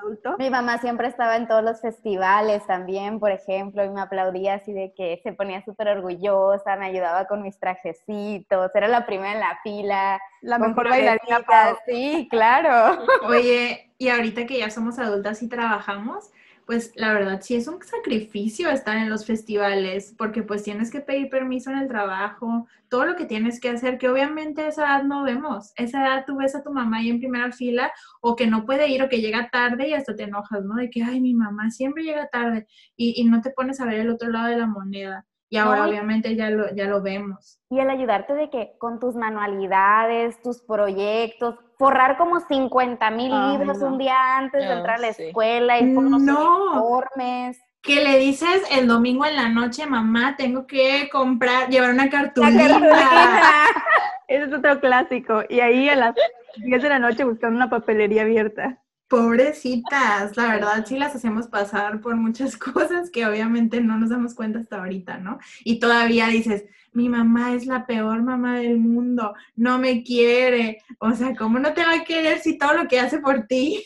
adulto, 0.02 0.36
Mi 0.40 0.50
mamá 0.50 0.78
siempre 0.80 1.08
estaba 1.08 1.36
en 1.36 1.48
todos 1.48 1.64
los 1.64 1.80
festivales 1.82 2.66
también, 2.66 3.20
por 3.20 3.32
ejemplo, 3.32 3.84
y 3.84 3.90
me 3.90 4.02
aplaudía 4.02 4.56
así 4.56 4.74
de 4.74 4.94
que 4.96 5.20
se 5.24 5.34
ponía 5.34 5.64
súper 5.64 5.90
orgullosa, 5.90 6.76
me 6.76 6.88
ayudaba 6.88 7.26
con 7.28 7.42
mis 7.44 7.60
trajecitos, 7.60 8.72
era 8.74 8.88
la 8.88 9.06
primera 9.06 9.34
en 9.34 9.40
la 9.42 9.60
fila. 9.64 10.20
la 10.42 10.58
mejor 10.58 10.90
bailarina. 10.90 11.42
Sí, 11.86 12.28
claro. 12.32 13.04
Oye, 13.28 13.94
y 13.98 14.10
ahorita 14.10 14.46
que 14.48 14.58
ya 14.60 14.70
somos 14.72 14.98
adultas 14.98 15.44
y 15.44 15.50
trabajamos, 15.50 16.32
pues 16.72 16.94
la 16.96 17.12
verdad 17.12 17.42
sí 17.42 17.56
es 17.56 17.68
un 17.68 17.84
sacrificio 17.84 18.70
estar 18.70 18.96
en 18.96 19.10
los 19.10 19.26
festivales, 19.26 20.16
porque 20.18 20.42
pues 20.42 20.64
tienes 20.64 20.90
que 20.90 21.02
pedir 21.02 21.30
permiso 21.30 21.70
en 21.70 21.80
el 21.80 21.90
trabajo, 21.90 22.66
todo 22.88 23.04
lo 23.04 23.18
que 23.18 23.26
tienes 23.26 23.60
que 23.60 23.68
hacer, 23.68 23.98
que 23.98 24.08
obviamente 24.08 24.62
a 24.62 24.68
esa 24.70 24.86
edad 24.86 25.04
no 25.04 25.24
vemos. 25.24 25.74
Esa 25.76 26.02
edad 26.02 26.24
tú 26.26 26.38
ves 26.38 26.56
a 26.56 26.64
tu 26.64 26.72
mamá 26.72 27.00
ahí 27.00 27.10
en 27.10 27.20
primera 27.20 27.52
fila, 27.52 27.92
o 28.22 28.38
que 28.38 28.48
no 28.48 28.66
puede 28.66 28.88
ir, 28.88 29.04
o 29.04 29.10
que 29.10 29.20
llega 29.20 29.50
tarde 29.50 29.90
y 29.90 29.94
hasta 29.94 30.16
te 30.16 30.24
enojas, 30.24 30.64
¿no? 30.64 30.76
De 30.76 30.90
que, 30.90 31.04
ay, 31.04 31.20
mi 31.20 31.34
mamá 31.34 31.72
siempre 31.72 32.06
llega 32.06 32.30
tarde, 32.30 32.68
y, 32.96 33.22
y 33.22 33.26
no 33.26 33.42
te 33.42 33.50
pones 33.50 33.82
a 33.82 33.86
ver 33.86 34.00
el 34.00 34.10
otro 34.10 34.30
lado 34.30 34.48
de 34.48 34.56
la 34.56 34.68
moneda. 34.68 35.26
Y 35.50 35.58
ahora 35.58 35.86
obviamente 35.86 36.34
ya 36.38 36.50
lo, 36.50 36.74
ya 36.74 36.86
lo 36.86 37.02
vemos. 37.02 37.60
Y 37.70 37.80
el 37.80 37.90
ayudarte 37.90 38.34
de 38.34 38.50
que 38.50 38.72
con 38.78 39.02
tus 39.02 39.16
manualidades, 39.16 40.42
tus 40.42 40.62
proyectos, 40.62 41.56
forrar 41.82 42.16
como 42.16 42.40
50 42.40 43.10
mil 43.10 43.32
Ay, 43.34 43.58
libros 43.58 43.80
no. 43.80 43.88
un 43.88 43.98
día 43.98 44.38
antes 44.38 44.62
de 44.62 44.68
Ah, 44.72 44.78
entrar 44.78 44.98
a 44.98 45.02
la 45.02 45.14
sí. 45.14 45.24
escuela 45.24 45.80
y 45.80 45.96
por 45.96 46.04
los 46.04 46.22
No. 46.22 46.72
uniformes. 46.74 47.60
que 47.82 48.04
le 48.04 48.20
dices 48.20 48.62
el 48.70 48.88
domingo 48.88 49.26
en 49.26 49.36
la 49.36 49.50
noche, 49.50 49.88
mamá, 49.88 50.36
tengo 50.38 50.68
que 50.68 51.10
comprar, 51.12 51.68
llevar 51.70 51.90
una 51.90 52.12
cartulina. 52.12 52.78
Ese 54.28 54.44
es 54.46 54.54
otro 54.54 54.80
clásico. 54.80 55.42
Y 55.50 55.60
ahí 55.62 55.90
a 55.90 55.96
las 55.96 56.16
10 56.58 56.84
de 56.84 56.90
la 56.90 57.00
noche 57.00 57.24
buscando 57.24 57.56
una 57.58 57.72
papelería 57.72 58.22
abierta. 58.22 58.78
Pobrecitas, 59.12 60.38
la 60.38 60.48
verdad 60.54 60.86
sí 60.86 60.98
las 60.98 61.14
hacemos 61.14 61.48
pasar 61.48 62.00
por 62.00 62.16
muchas 62.16 62.56
cosas 62.58 63.10
que 63.10 63.26
obviamente 63.26 63.82
no 63.82 63.98
nos 63.98 64.10
damos 64.10 64.34
cuenta 64.34 64.60
hasta 64.60 64.78
ahorita, 64.78 65.18
¿no? 65.18 65.38
Y 65.66 65.82
todavía 65.82 66.28
dices, 66.28 66.64
mi 66.94 67.10
mamá 67.10 67.54
es 67.54 67.66
la 67.66 67.86
peor 67.86 68.24
mamá 68.24 68.60
del 68.60 68.78
mundo, 68.78 69.34
no 69.58 69.80
me 69.80 70.04
quiere. 70.04 70.82
O 71.00 71.12
sea, 71.12 71.36
¿cómo 71.36 71.60
no 71.60 71.74
te 71.74 71.84
va 71.84 71.96
a 71.96 72.04
querer 72.06 72.40
si 72.40 72.58
todo 72.58 72.72
lo 72.72 72.88
que 72.88 73.02
hace 73.02 73.20
por 73.20 73.48
ti? 73.48 73.84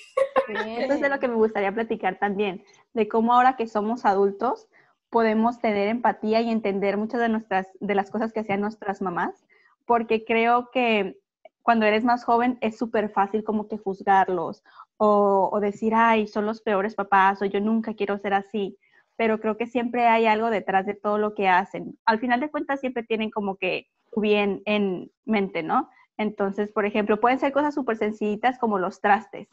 eso 0.47 0.93
es 0.93 1.01
de 1.01 1.09
lo 1.09 1.17
que 1.19 1.27
me 1.27 1.33
gustaría 1.33 1.73
platicar 1.73 2.19
también, 2.19 2.63
de 2.93 3.07
cómo 3.07 3.33
ahora 3.33 3.55
que 3.55 3.65
somos 3.65 4.05
adultos 4.05 4.67
podemos 5.09 5.59
tener 5.59 5.87
empatía 5.87 6.41
y 6.41 6.51
entender 6.51 6.97
muchas 6.97 7.19
de 7.19 7.29
nuestras 7.29 7.67
de 7.79 7.95
las 7.95 8.11
cosas 8.11 8.31
que 8.31 8.41
hacían 8.41 8.61
nuestras 8.61 9.01
mamás, 9.01 9.43
porque 9.87 10.23
creo 10.23 10.69
que 10.71 11.17
cuando 11.65 11.87
eres 11.87 12.03
más 12.03 12.23
joven 12.23 12.59
es 12.61 12.77
súper 12.77 13.09
fácil 13.09 13.43
como 13.43 13.67
que 13.67 13.79
juzgarlos 13.79 14.61
o, 14.97 15.59
decir, 15.61 15.93
ay, 15.95 16.27
son 16.27 16.45
los 16.45 16.61
peores 16.61 16.95
papás 16.95 17.41
o 17.41 17.45
yo 17.45 17.59
nunca 17.59 17.93
quiero 17.93 18.17
ser 18.17 18.33
así 18.33 18.77
pero 19.17 19.39
creo 19.39 19.57
que 19.57 19.67
siempre 19.67 20.07
hay 20.07 20.25
algo 20.25 20.49
detrás 20.49 20.85
de 20.85 20.93
todo 20.93 21.17
lo 21.17 21.33
que 21.33 21.47
hacen. 21.47 21.97
Al 22.05 22.19
final 22.19 22.39
de 22.39 22.51
cuentas 22.51 22.79
siempre 22.79 23.03
tienen 23.03 23.31
como 23.31 23.55
que 23.55 23.87
bien 24.15 24.61
en 24.65 25.11
mente, 25.25 25.63
¿no? 25.63 25.89
Entonces, 26.17 26.71
por 26.71 26.85
ejemplo, 26.85 27.19
pueden 27.19 27.39
ser 27.39 27.51
cosas 27.51 27.73
súper 27.73 27.97
sencillitas 27.97 28.57
como 28.59 28.79
los 28.79 29.01
trastes. 29.01 29.47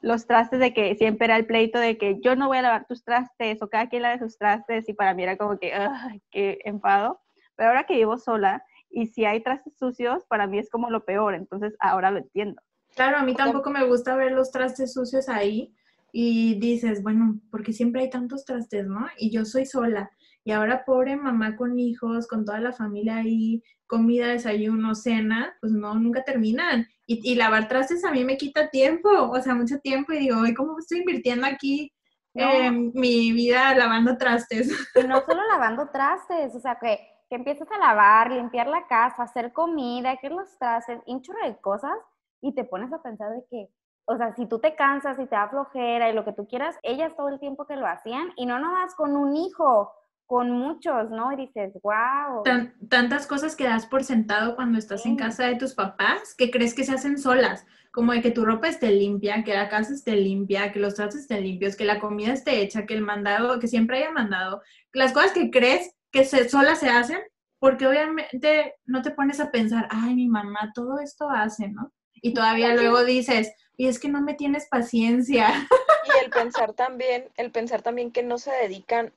Los 0.00 0.26
trastes 0.26 0.60
de 0.60 0.74
que 0.74 0.94
siempre 0.96 1.26
era 1.26 1.36
el 1.36 1.46
pleito 1.46 1.78
de 1.78 1.96
que 1.96 2.20
yo 2.20 2.36
no 2.36 2.48
voy 2.48 2.58
a 2.58 2.62
lavar 2.62 2.86
tus 2.86 3.02
trastes 3.02 3.62
o 3.62 3.68
cada 3.68 3.88
quien 3.88 4.02
lave 4.02 4.18
sus 4.18 4.38
trastes 4.38 4.88
y 4.88 4.92
para 4.92 5.14
mí 5.14 5.22
era 5.22 5.36
como 5.36 5.58
que, 5.58 5.72
¡ay, 5.72 6.22
qué 6.30 6.58
enfado! 6.64 7.20
Pero 7.54 7.70
ahora 7.70 7.84
que 7.84 7.94
vivo 7.94 8.18
sola 8.18 8.62
y 8.90 9.06
si 9.06 9.24
hay 9.24 9.42
trastes 9.42 9.76
sucios, 9.78 10.24
para 10.26 10.46
mí 10.46 10.58
es 10.58 10.70
como 10.70 10.90
lo 10.90 11.04
peor, 11.04 11.34
entonces 11.34 11.74
ahora 11.80 12.10
lo 12.10 12.18
entiendo. 12.18 12.60
Claro, 12.94 13.18
a 13.18 13.22
mí 13.24 13.34
tampoco 13.34 13.70
me 13.70 13.84
gusta 13.84 14.16
ver 14.16 14.32
los 14.32 14.50
trastes 14.50 14.94
sucios 14.94 15.28
ahí, 15.28 15.74
y 16.18 16.58
dices, 16.58 17.02
bueno, 17.02 17.38
porque 17.50 17.74
siempre 17.74 18.00
hay 18.00 18.08
tantos 18.08 18.46
trastes, 18.46 18.86
¿no? 18.86 19.06
Y 19.18 19.30
yo 19.30 19.44
soy 19.44 19.66
sola. 19.66 20.10
Y 20.44 20.52
ahora 20.52 20.82
pobre 20.86 21.14
mamá 21.14 21.56
con 21.56 21.78
hijos, 21.78 22.26
con 22.26 22.46
toda 22.46 22.58
la 22.58 22.72
familia 22.72 23.16
ahí, 23.16 23.62
comida, 23.86 24.28
desayuno, 24.28 24.94
cena, 24.94 25.54
pues 25.60 25.72
no, 25.72 25.94
nunca 25.96 26.24
terminan. 26.24 26.86
Y, 27.04 27.20
y 27.30 27.34
lavar 27.34 27.68
trastes 27.68 28.02
a 28.02 28.12
mí 28.12 28.24
me 28.24 28.38
quita 28.38 28.70
tiempo, 28.70 29.10
o 29.10 29.42
sea, 29.42 29.54
mucho 29.54 29.78
tiempo. 29.80 30.14
Y 30.14 30.20
digo, 30.20 30.38
¿cómo 30.56 30.78
estoy 30.78 31.00
invirtiendo 31.00 31.46
aquí 31.46 31.92
mi 32.32 33.32
vida 33.32 33.74
lavando 33.74 34.16
trastes? 34.16 34.68
Y 34.94 35.06
no 35.06 35.20
solo 35.20 35.42
lavando 35.48 35.90
trastes, 35.90 36.54
o 36.54 36.60
sea, 36.60 36.78
que, 36.80 36.98
que 37.28 37.36
empiezas 37.36 37.70
a 37.70 37.78
lavar, 37.78 38.32
limpiar 38.32 38.68
la 38.68 38.86
casa, 38.86 39.24
hacer 39.24 39.52
comida, 39.52 40.16
que 40.16 40.30
los 40.30 40.56
trastes, 40.58 41.00
de 41.04 41.56
cosas, 41.60 41.92
y 42.40 42.54
te 42.54 42.64
pones 42.64 42.92
a 42.92 43.02
pensar 43.02 43.32
de 43.32 43.44
que, 43.50 43.68
o 44.06 44.16
sea, 44.16 44.34
si 44.34 44.46
tú 44.46 44.58
te 44.58 44.74
cansas 44.74 45.18
y 45.18 45.26
te 45.26 45.34
da 45.34 45.48
flojera 45.48 46.10
y 46.10 46.12
lo 46.12 46.24
que 46.24 46.32
tú 46.32 46.46
quieras, 46.46 46.76
ellas 46.82 47.14
todo 47.16 47.28
el 47.28 47.40
tiempo 47.40 47.66
que 47.66 47.76
lo 47.76 47.86
hacían 47.86 48.32
y 48.36 48.46
no 48.46 48.58
nomás 48.58 48.94
con 48.94 49.16
un 49.16 49.36
hijo, 49.36 49.92
con 50.26 50.50
muchos, 50.50 51.10
¿no? 51.10 51.32
Y 51.32 51.36
dices, 51.36 51.72
wow. 51.82 52.42
tantas 52.88 53.26
cosas 53.26 53.54
que 53.54 53.64
das 53.64 53.86
por 53.86 54.02
sentado 54.02 54.56
cuando 54.56 54.78
estás 54.78 55.06
en 55.06 55.16
casa 55.16 55.44
de 55.46 55.56
tus 55.56 55.74
papás 55.74 56.34
que 56.36 56.50
crees 56.50 56.74
que 56.74 56.84
se 56.84 56.92
hacen 56.92 57.18
solas, 57.18 57.64
como 57.92 58.12
de 58.12 58.20
que 58.20 58.32
tu 58.32 58.44
ropa 58.44 58.68
esté 58.68 58.90
limpia, 58.90 59.44
que 59.44 59.54
la 59.54 59.68
casa 59.68 59.94
esté 59.94 60.16
limpia, 60.16 60.72
que 60.72 60.80
los 60.80 60.94
tratos 60.94 61.16
estén 61.16 61.44
limpios, 61.44 61.76
que 61.76 61.84
la 61.84 62.00
comida 62.00 62.32
esté 62.32 62.60
hecha, 62.60 62.86
que 62.86 62.94
el 62.94 63.02
mandado, 63.02 63.58
que 63.60 63.68
siempre 63.68 63.98
haya 63.98 64.10
mandado, 64.10 64.62
las 64.92 65.12
cosas 65.12 65.32
que 65.32 65.50
crees 65.50 65.94
que 66.10 66.24
se, 66.24 66.48
solas 66.48 66.80
se 66.80 66.90
hacen, 66.90 67.20
porque 67.58 67.86
obviamente 67.86 68.74
no 68.84 69.02
te 69.02 69.12
pones 69.12 69.40
a 69.40 69.50
pensar, 69.50 69.88
ay, 69.90 70.14
mi 70.14 70.28
mamá 70.28 70.72
todo 70.74 70.98
esto 70.98 71.30
hace, 71.30 71.68
¿no? 71.68 71.92
Y 72.22 72.34
todavía 72.34 72.74
luego 72.74 73.04
dices, 73.04 73.52
y 73.76 73.88
es 73.88 73.98
que 73.98 74.08
no 74.08 74.20
me 74.20 74.34
tienes 74.34 74.66
paciencia. 74.66 75.68
Y 76.06 76.24
el 76.24 76.30
pensar 76.30 76.72
también, 76.72 77.28
el 77.36 77.50
pensar 77.50 77.82
también 77.82 78.12
que 78.12 78.22
no 78.22 78.38
se 78.38 78.50
dedican, 78.52 79.12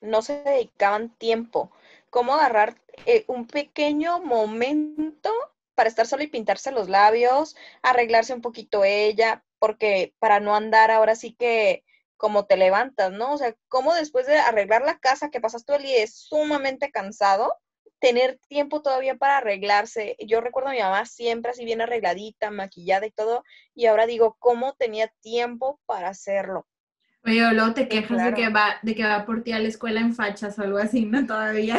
no 0.00 0.22
se 0.22 0.42
dedicaban 0.42 1.10
tiempo. 1.10 1.70
Cómo 2.10 2.34
agarrar 2.34 2.76
eh, 3.06 3.24
un 3.26 3.46
pequeño 3.46 4.20
momento 4.20 5.32
para 5.74 5.88
estar 5.88 6.06
solo 6.06 6.22
y 6.22 6.28
pintarse 6.28 6.70
los 6.70 6.88
labios, 6.88 7.56
arreglarse 7.82 8.34
un 8.34 8.40
poquito 8.40 8.84
ella, 8.84 9.42
porque 9.58 10.14
para 10.18 10.38
no 10.40 10.54
andar 10.54 10.90
ahora 10.90 11.16
sí 11.16 11.32
que 11.32 11.84
como 12.16 12.46
te 12.46 12.56
levantas, 12.56 13.10
¿no? 13.12 13.32
O 13.32 13.38
sea, 13.38 13.54
cómo 13.68 13.92
después 13.94 14.26
de 14.26 14.38
arreglar 14.38 14.82
la 14.82 14.98
casa 14.98 15.30
que 15.30 15.40
pasas 15.40 15.64
todo 15.64 15.76
el 15.78 15.82
día 15.82 16.02
es 16.02 16.14
sumamente 16.14 16.90
cansado, 16.90 17.56
tener 17.98 18.38
tiempo 18.48 18.82
todavía 18.82 19.16
para 19.16 19.38
arreglarse. 19.38 20.16
Yo 20.26 20.40
recuerdo 20.40 20.70
a 20.70 20.72
mi 20.72 20.80
mamá 20.80 21.06
siempre 21.06 21.52
así 21.52 21.64
bien 21.64 21.80
arregladita, 21.80 22.50
maquillada 22.50 23.06
y 23.06 23.10
todo, 23.10 23.44
y 23.74 23.86
ahora 23.86 24.06
digo, 24.06 24.36
¿cómo 24.38 24.74
tenía 24.74 25.08
tiempo 25.20 25.80
para 25.86 26.08
hacerlo? 26.08 26.66
Oye, 27.26 27.40
luego 27.52 27.72
te 27.72 27.88
quejas 27.88 28.22
de, 28.22 28.34
que 28.34 28.48
va, 28.50 28.76
de 28.82 28.94
que 28.94 29.04
va 29.04 29.24
por 29.24 29.42
ti 29.42 29.52
a 29.52 29.58
la 29.58 29.68
escuela 29.68 30.00
en 30.00 30.14
fachas 30.14 30.58
o 30.58 30.62
algo 30.62 30.76
así, 30.76 31.06
¿no? 31.06 31.26
Todavía. 31.26 31.78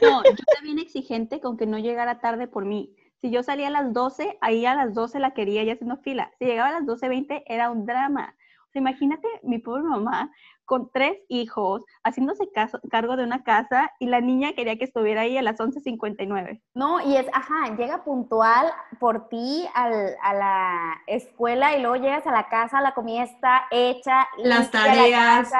No, 0.00 0.22
yo 0.24 0.44
también 0.54 0.78
exigente 0.78 1.40
con 1.40 1.56
que 1.56 1.66
no 1.66 1.78
llegara 1.78 2.20
tarde 2.20 2.48
por 2.48 2.64
mí. 2.64 2.94
Si 3.20 3.30
yo 3.30 3.42
salía 3.44 3.68
a 3.68 3.70
las 3.70 3.92
12, 3.92 4.38
ahí 4.40 4.66
a 4.66 4.74
las 4.74 4.94
12 4.94 5.20
la 5.20 5.32
quería 5.32 5.62
ya 5.62 5.74
haciendo 5.74 5.96
fila. 5.98 6.32
Si 6.38 6.44
llegaba 6.44 6.70
a 6.70 6.80
las 6.80 6.82
12.20 6.82 7.44
era 7.46 7.70
un 7.70 7.86
drama. 7.86 8.36
Sea, 8.72 8.80
imagínate 8.80 9.28
mi 9.42 9.58
pobre 9.58 9.82
mamá 9.82 10.30
con 10.64 10.90
tres 10.90 11.18
hijos, 11.28 11.84
haciéndose 12.02 12.48
cargo 12.90 13.16
de 13.16 13.24
una 13.24 13.42
casa 13.42 13.92
y 13.98 14.06
la 14.06 14.20
niña 14.20 14.54
quería 14.54 14.78
que 14.78 14.84
estuviera 14.84 15.22
ahí 15.22 15.36
a 15.36 15.42
las 15.42 15.58
11.59. 15.58 16.62
No, 16.74 17.00
y 17.00 17.16
es, 17.16 17.26
ajá, 17.34 17.76
llega 17.76 18.04
puntual 18.04 18.72
por 18.98 19.28
ti 19.28 19.68
al, 19.74 20.16
a 20.22 20.34
la 20.34 21.02
escuela 21.06 21.76
y 21.76 21.82
luego 21.82 21.96
llegas 21.96 22.26
a 22.26 22.32
la 22.32 22.48
casa, 22.48 22.80
la 22.80 22.94
comida 22.94 23.24
está 23.24 23.66
hecha. 23.70 24.26
Las 24.38 24.70
tareas. 24.70 25.52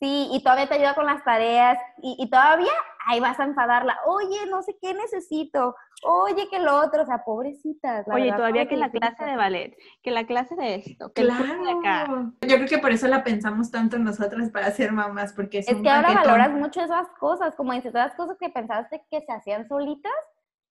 Sí, 0.00 0.28
y 0.32 0.42
todavía 0.42 0.68
te 0.68 0.74
ayuda 0.74 0.94
con 0.94 1.06
las 1.06 1.24
tareas 1.24 1.78
y, 2.02 2.16
y 2.18 2.30
todavía 2.30 2.72
ahí 3.06 3.20
vas 3.20 3.38
a 3.40 3.44
enfadarla. 3.44 3.98
Oye, 4.06 4.46
no 4.48 4.62
sé 4.62 4.76
qué 4.80 4.94
necesito 4.94 5.74
oye, 6.04 6.48
que 6.48 6.58
lo 6.58 6.76
otro, 6.76 7.02
o 7.02 7.06
sea, 7.06 7.24
pobrecitas. 7.24 8.06
oye, 8.08 8.32
todavía 8.32 8.68
que 8.68 8.76
la 8.76 8.90
clase 8.90 9.24
de 9.24 9.36
ballet, 9.36 9.76
que 10.02 10.10
la 10.10 10.26
clase 10.26 10.54
de 10.54 10.76
esto, 10.76 11.12
que 11.12 11.22
claro. 11.22 11.64
de 11.64 11.70
acá. 11.70 12.06
Yo 12.42 12.56
creo 12.56 12.68
que 12.68 12.78
por 12.78 12.92
eso 12.92 13.08
la 13.08 13.24
pensamos 13.24 13.70
tanto 13.70 13.98
nosotras 13.98 14.50
para 14.50 14.70
ser 14.70 14.92
mamás, 14.92 15.32
porque 15.32 15.58
es, 15.58 15.68
es 15.68 15.80
que 15.80 15.90
ahora 15.90 16.12
valoras 16.14 16.52
mucho 16.52 16.80
esas 16.82 17.08
cosas, 17.18 17.54
como 17.54 17.72
dices, 17.72 17.94
esas 17.94 18.14
cosas 18.14 18.36
que 18.38 18.50
pensaste 18.50 19.04
que 19.10 19.22
se 19.22 19.32
hacían 19.32 19.66
solitas, 19.66 20.12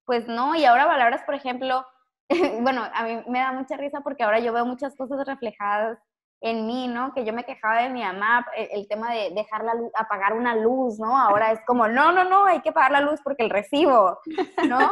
pues 0.05 0.27
no, 0.27 0.55
y 0.55 0.65
ahora 0.65 0.85
valoras, 0.85 1.23
por 1.23 1.35
ejemplo, 1.35 1.85
bueno, 2.61 2.83
a 2.93 3.03
mí 3.03 3.23
me 3.27 3.39
da 3.39 3.51
mucha 3.51 3.77
risa 3.77 4.01
porque 4.01 4.23
ahora 4.23 4.39
yo 4.39 4.53
veo 4.53 4.65
muchas 4.65 4.95
cosas 4.95 5.25
reflejadas 5.25 5.97
en 6.43 6.67
mí, 6.67 6.89
¿no? 6.89 7.13
Que 7.13 7.23
yo 7.23 7.31
me 7.31 7.45
quejaba 7.45 7.81
de 7.81 7.89
mi 7.89 8.03
mamá, 8.03 8.45
el, 8.55 8.85
tema 8.89 9.11
de 9.13 9.31
dejar 9.33 9.63
la 9.63 9.75
luz, 9.75 9.89
apagar 9.95 10.33
una 10.33 10.53
luz, 10.55 10.99
¿no? 10.99 11.17
Ahora 11.17 11.53
es 11.53 11.59
como, 11.65 11.87
no, 11.87 12.11
no, 12.11 12.25
no, 12.25 12.45
hay 12.45 12.59
que 12.59 12.69
apagar 12.69 12.91
la 12.91 13.01
luz 13.01 13.21
porque 13.23 13.43
el 13.43 13.49
recibo, 13.49 14.19
¿no? 14.67 14.91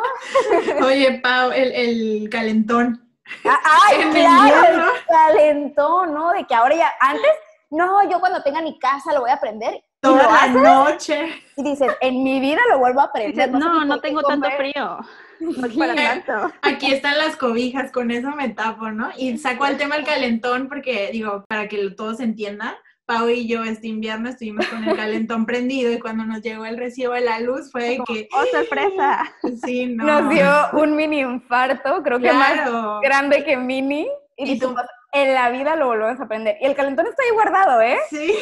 Oye, 0.85 1.19
Pau, 1.21 1.51
el, 1.51 1.73
el 1.73 2.29
calentón. 2.29 3.05
Ah, 3.45 3.59
¡Ay, 3.85 3.97
claro! 4.11 4.93
El 4.93 5.05
calentón, 5.05 6.13
¿no? 6.13 6.31
De 6.31 6.45
que 6.45 6.55
ahora 6.55 6.73
ya, 6.75 6.93
antes, 7.01 7.31
no, 7.69 8.09
yo 8.09 8.21
cuando 8.21 8.41
tenga 8.41 8.61
mi 8.61 8.79
casa 8.79 9.13
lo 9.13 9.19
voy 9.19 9.29
a 9.29 9.35
aprender. 9.35 9.83
Toda 9.99 10.23
la 10.23 10.47
noche. 10.47 11.43
Y 11.57 11.63
dices, 11.63 11.91
en 11.99 12.23
mi 12.23 12.39
vida 12.39 12.61
lo 12.69 12.79
vuelvo 12.79 13.01
a 13.01 13.05
aprender. 13.05 13.51
no, 13.51 13.83
no 13.83 13.99
tengo 13.99 14.23
tanto 14.23 14.49
frío. 14.51 14.99
Aquí 16.61 16.91
están 16.91 17.17
las 17.17 17.35
cobijas, 17.35 17.91
con 17.91 18.11
eso 18.11 18.31
me 18.31 18.49
tapo, 18.49 18.91
¿no? 18.91 19.09
Y 19.17 19.37
saco 19.37 19.63
al 19.63 19.77
tema 19.77 19.95
el 19.95 20.05
calentón 20.05 20.67
porque, 20.67 21.09
digo, 21.11 21.43
para 21.47 21.67
que 21.67 21.89
todos 21.91 22.19
entiendan, 22.19 22.75
Pau 23.05 23.27
y 23.29 23.47
yo 23.47 23.63
este 23.63 23.87
invierno 23.87 24.29
estuvimos 24.29 24.65
con 24.67 24.83
el 24.83 24.95
calentón 24.95 25.45
prendido 25.47 25.91
y 25.91 25.99
cuando 25.99 26.23
nos 26.25 26.41
llegó 26.41 26.65
el 26.65 26.77
recibo 26.77 27.13
de 27.13 27.21
la 27.21 27.39
luz 27.39 27.71
fue 27.71 27.99
que... 28.07 28.29
¡Oh, 28.33 28.45
sorpresa! 28.51 29.33
Sí, 29.65 29.87
no. 29.87 30.05
Nos 30.05 30.29
dio 30.29 30.49
un 30.73 30.95
mini 30.95 31.19
infarto, 31.19 32.01
creo 32.03 32.19
que 32.19 32.31
más 32.31 32.69
grande 33.01 33.43
que 33.43 33.57
mini. 33.57 34.07
Y, 34.37 34.57
tú, 34.57 34.73
en 35.11 35.33
la 35.33 35.49
vida 35.49 35.75
lo 35.75 35.87
volvemos 35.87 36.19
a 36.19 36.23
aprender. 36.23 36.57
Y 36.61 36.65
el 36.65 36.75
calentón 36.75 37.07
está 37.07 37.23
ahí 37.23 37.33
guardado, 37.33 37.81
¿eh? 37.81 37.97
Sí, 38.09 38.33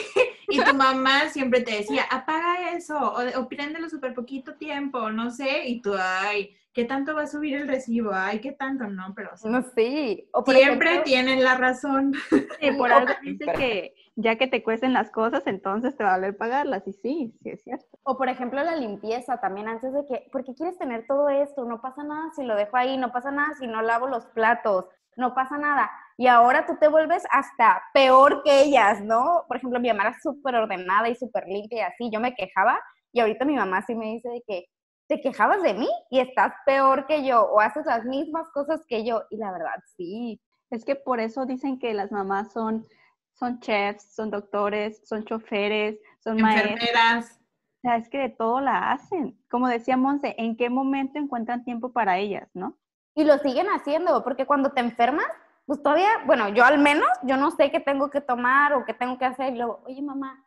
y 0.50 0.64
tu 0.64 0.74
mamá 0.74 1.30
siempre 1.30 1.62
te 1.62 1.78
decía, 1.78 2.04
apaga 2.10 2.72
eso, 2.72 2.98
o, 2.98 3.40
o 3.40 3.50
préndelo 3.50 3.90
súper 3.90 4.14
poquito 4.14 4.56
tiempo, 4.56 5.12
no 5.12 5.32
sé, 5.32 5.68
y 5.68 5.82
tú, 5.82 5.96
ay, 5.98 6.56
¿qué 6.74 6.86
tanto 6.86 7.16
va 7.16 7.24
a 7.24 7.28
subir 7.28 7.56
el 7.56 7.68
recibo? 7.68 8.12
Ay, 8.14 8.40
¿qué 8.40 8.52
tanto? 8.52 8.88
No, 8.88 9.14
pero... 9.16 9.32
No, 9.44 9.64
sí. 9.76 10.30
siempre 10.46 11.00
tienen 11.00 11.44
la 11.44 11.56
razón. 11.56 12.14
Sí, 12.30 12.72
por 12.78 12.92
algo 12.92 13.14
dice 13.24 13.46
que 13.58 13.96
ya 14.16 14.36
que 14.36 14.48
te 14.48 14.64
cuesten 14.64 14.94
las 14.94 15.12
cosas, 15.12 15.44
entonces 15.48 15.96
te 15.96 16.04
va 16.04 16.10
a 16.10 16.18
valer 16.18 16.36
pagarlas, 16.38 16.86
y 16.88 16.94
sí, 16.94 17.34
sí 17.42 17.50
es 17.50 17.64
cierto. 17.64 17.86
O 18.04 18.18
por 18.18 18.28
ejemplo 18.30 18.62
la 18.64 18.76
limpieza 18.76 19.40
también, 19.40 19.68
antes 19.68 19.94
de 19.94 20.06
que, 20.06 20.30
¿por 20.32 20.44
qué 20.44 20.54
quieres 20.54 20.78
tener 20.78 21.08
todo 21.08 21.30
esto? 21.30 21.66
No 21.66 21.82
pasa 21.82 22.04
nada 22.04 22.30
si 22.36 22.44
lo 22.44 22.56
dejo 22.56 22.76
ahí, 22.76 22.98
no 22.98 23.12
pasa 23.12 23.32
nada 23.32 23.54
si 23.58 23.66
no 23.66 23.82
lavo 23.82 24.08
los 24.08 24.26
platos, 24.28 24.86
no 25.16 25.34
pasa 25.34 25.58
nada. 25.58 25.90
Y 26.20 26.28
ahora 26.28 26.66
tú 26.66 26.76
te 26.78 26.90
vuelves 26.90 27.24
hasta 27.32 27.82
peor 27.94 28.44
que 28.44 28.64
ellas, 28.64 29.02
¿no? 29.02 29.46
Por 29.48 29.56
ejemplo, 29.56 29.80
mi 29.80 29.88
mamá 29.88 30.10
era 30.10 30.20
súper 30.22 30.54
ordenada 30.54 31.08
y 31.08 31.16
súper 31.16 31.46
limpia 31.48 31.78
y 31.78 31.82
así, 31.82 32.10
yo 32.12 32.20
me 32.20 32.36
quejaba 32.36 32.78
y 33.14 33.22
ahorita 33.22 33.46
mi 33.46 33.56
mamá 33.56 33.82
sí 33.88 33.96
me 33.96 34.08
dice 34.08 34.28
de 34.28 34.44
que 34.46 34.66
te 35.08 35.22
quejabas 35.22 35.64
de 35.64 35.76
mí 35.76 35.88
y 36.10 36.20
estás 36.20 36.52
peor 36.66 37.08
que 37.08 37.26
yo 37.26 37.44
o 37.44 37.62
haces 37.62 37.86
las 37.86 38.04
mismas 38.04 38.50
cosas 38.50 38.82
que 38.90 39.06
yo. 39.06 39.24
Y 39.30 39.38
la 39.38 39.54
verdad, 39.54 39.82
sí. 39.96 40.42
Es 40.70 40.84
que 40.84 40.98
por 40.98 41.22
eso 41.22 41.46
dicen 41.46 41.80
que 41.80 41.94
las 41.94 42.12
mamás 42.12 42.52
son, 42.52 42.86
son 43.32 43.62
chefs, 43.62 44.14
son 44.14 44.30
doctores, 44.30 45.02
son 45.08 45.24
choferes, 45.24 46.02
son 46.22 46.42
maestras. 46.42 46.74
Enfermeras. 46.74 47.40
O 47.78 47.80
sea, 47.82 47.96
es 47.96 48.10
que 48.10 48.18
de 48.18 48.30
todo 48.30 48.60
la 48.60 48.92
hacen. 48.92 49.40
Como 49.50 49.70
decía 49.70 49.96
Monse, 49.96 50.36
¿en 50.38 50.58
qué 50.58 50.70
momento 50.70 51.18
encuentran 51.18 51.64
tiempo 51.64 51.94
para 51.94 52.18
ellas, 52.18 52.50
no? 52.54 52.78
Y 53.16 53.24
lo 53.24 53.38
siguen 53.38 53.68
haciendo, 53.68 54.22
porque 54.22 54.46
cuando 54.46 54.74
te 54.74 54.82
enfermas, 54.82 55.26
pues 55.70 55.84
todavía, 55.84 56.10
bueno, 56.26 56.50
yo 56.50 56.66
al 56.66 56.80
menos, 56.80 57.08
yo 57.22 57.38
no 57.38 57.52
sé 57.52 57.70
qué 57.70 57.80
tengo 57.80 58.10
que 58.10 58.22
tomar 58.22 58.74
o 58.74 58.86
qué 58.86 58.96
tengo 58.96 59.20
que 59.20 59.26
hacer. 59.26 59.54
Y 59.54 59.58
luego, 59.58 59.84
oye, 59.86 60.02
mamá, 60.02 60.44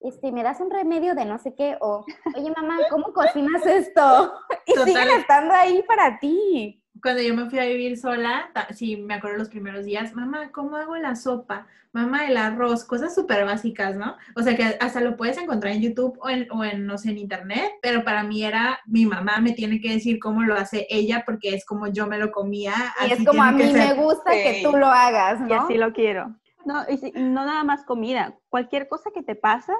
este, 0.00 0.32
¿me 0.32 0.42
das 0.42 0.58
un 0.58 0.68
remedio 0.68 1.14
de 1.14 1.24
no 1.24 1.38
sé 1.38 1.54
qué? 1.54 1.78
O, 1.80 2.04
oye, 2.36 2.52
mamá, 2.56 2.78
¿cómo 2.90 3.12
cocinas 3.12 3.64
esto? 3.64 4.34
Y 4.66 4.74
Total. 4.74 4.88
siguen 4.88 5.10
estando 5.10 5.54
ahí 5.54 5.80
para 5.84 6.18
ti. 6.18 6.83
Cuando 7.02 7.22
yo 7.22 7.34
me 7.34 7.50
fui 7.50 7.58
a 7.58 7.64
vivir 7.66 7.98
sola, 7.98 8.50
sí, 8.72 8.96
me 8.96 9.14
acuerdo 9.14 9.38
los 9.38 9.48
primeros 9.48 9.84
días, 9.84 10.14
mamá, 10.14 10.50
¿cómo 10.52 10.76
hago 10.76 10.96
la 10.96 11.16
sopa? 11.16 11.66
Mamá, 11.92 12.26
el 12.26 12.36
arroz, 12.36 12.84
cosas 12.84 13.14
súper 13.14 13.44
básicas, 13.44 13.94
¿no? 13.96 14.16
O 14.36 14.42
sea 14.42 14.56
que 14.56 14.64
hasta 14.80 15.00
lo 15.00 15.16
puedes 15.16 15.36
encontrar 15.38 15.74
en 15.74 15.82
YouTube 15.82 16.18
o 16.20 16.28
en, 16.28 16.50
o 16.50 16.64
en, 16.64 16.86
no 16.86 16.96
sé, 16.98 17.10
en 17.10 17.18
internet, 17.18 17.72
pero 17.82 18.04
para 18.04 18.24
mí 18.24 18.44
era, 18.44 18.80
mi 18.86 19.06
mamá 19.06 19.38
me 19.40 19.52
tiene 19.52 19.80
que 19.80 19.92
decir 19.92 20.18
cómo 20.18 20.42
lo 20.42 20.54
hace 20.54 20.86
ella 20.88 21.22
porque 21.26 21.54
es 21.54 21.64
como 21.64 21.88
yo 21.88 22.06
me 22.06 22.18
lo 22.18 22.30
comía. 22.32 22.72
Y 23.00 23.12
así 23.12 23.22
es 23.22 23.28
como 23.28 23.42
a 23.42 23.52
mí 23.52 23.72
me 23.72 23.94
gusta 23.94 24.30
que 24.32 24.60
tú 24.64 24.76
lo 24.76 24.86
hagas, 24.86 25.40
Y 25.40 25.44
¿no? 25.52 25.54
así 25.54 25.74
lo 25.76 25.92
quiero. 25.92 26.34
No, 26.64 26.84
y 26.88 26.96
si- 26.96 27.12
no 27.12 27.44
nada 27.44 27.62
más 27.64 27.84
comida. 27.84 28.34
Cualquier 28.48 28.88
cosa 28.88 29.10
que 29.14 29.22
te 29.22 29.34
pasa, 29.34 29.74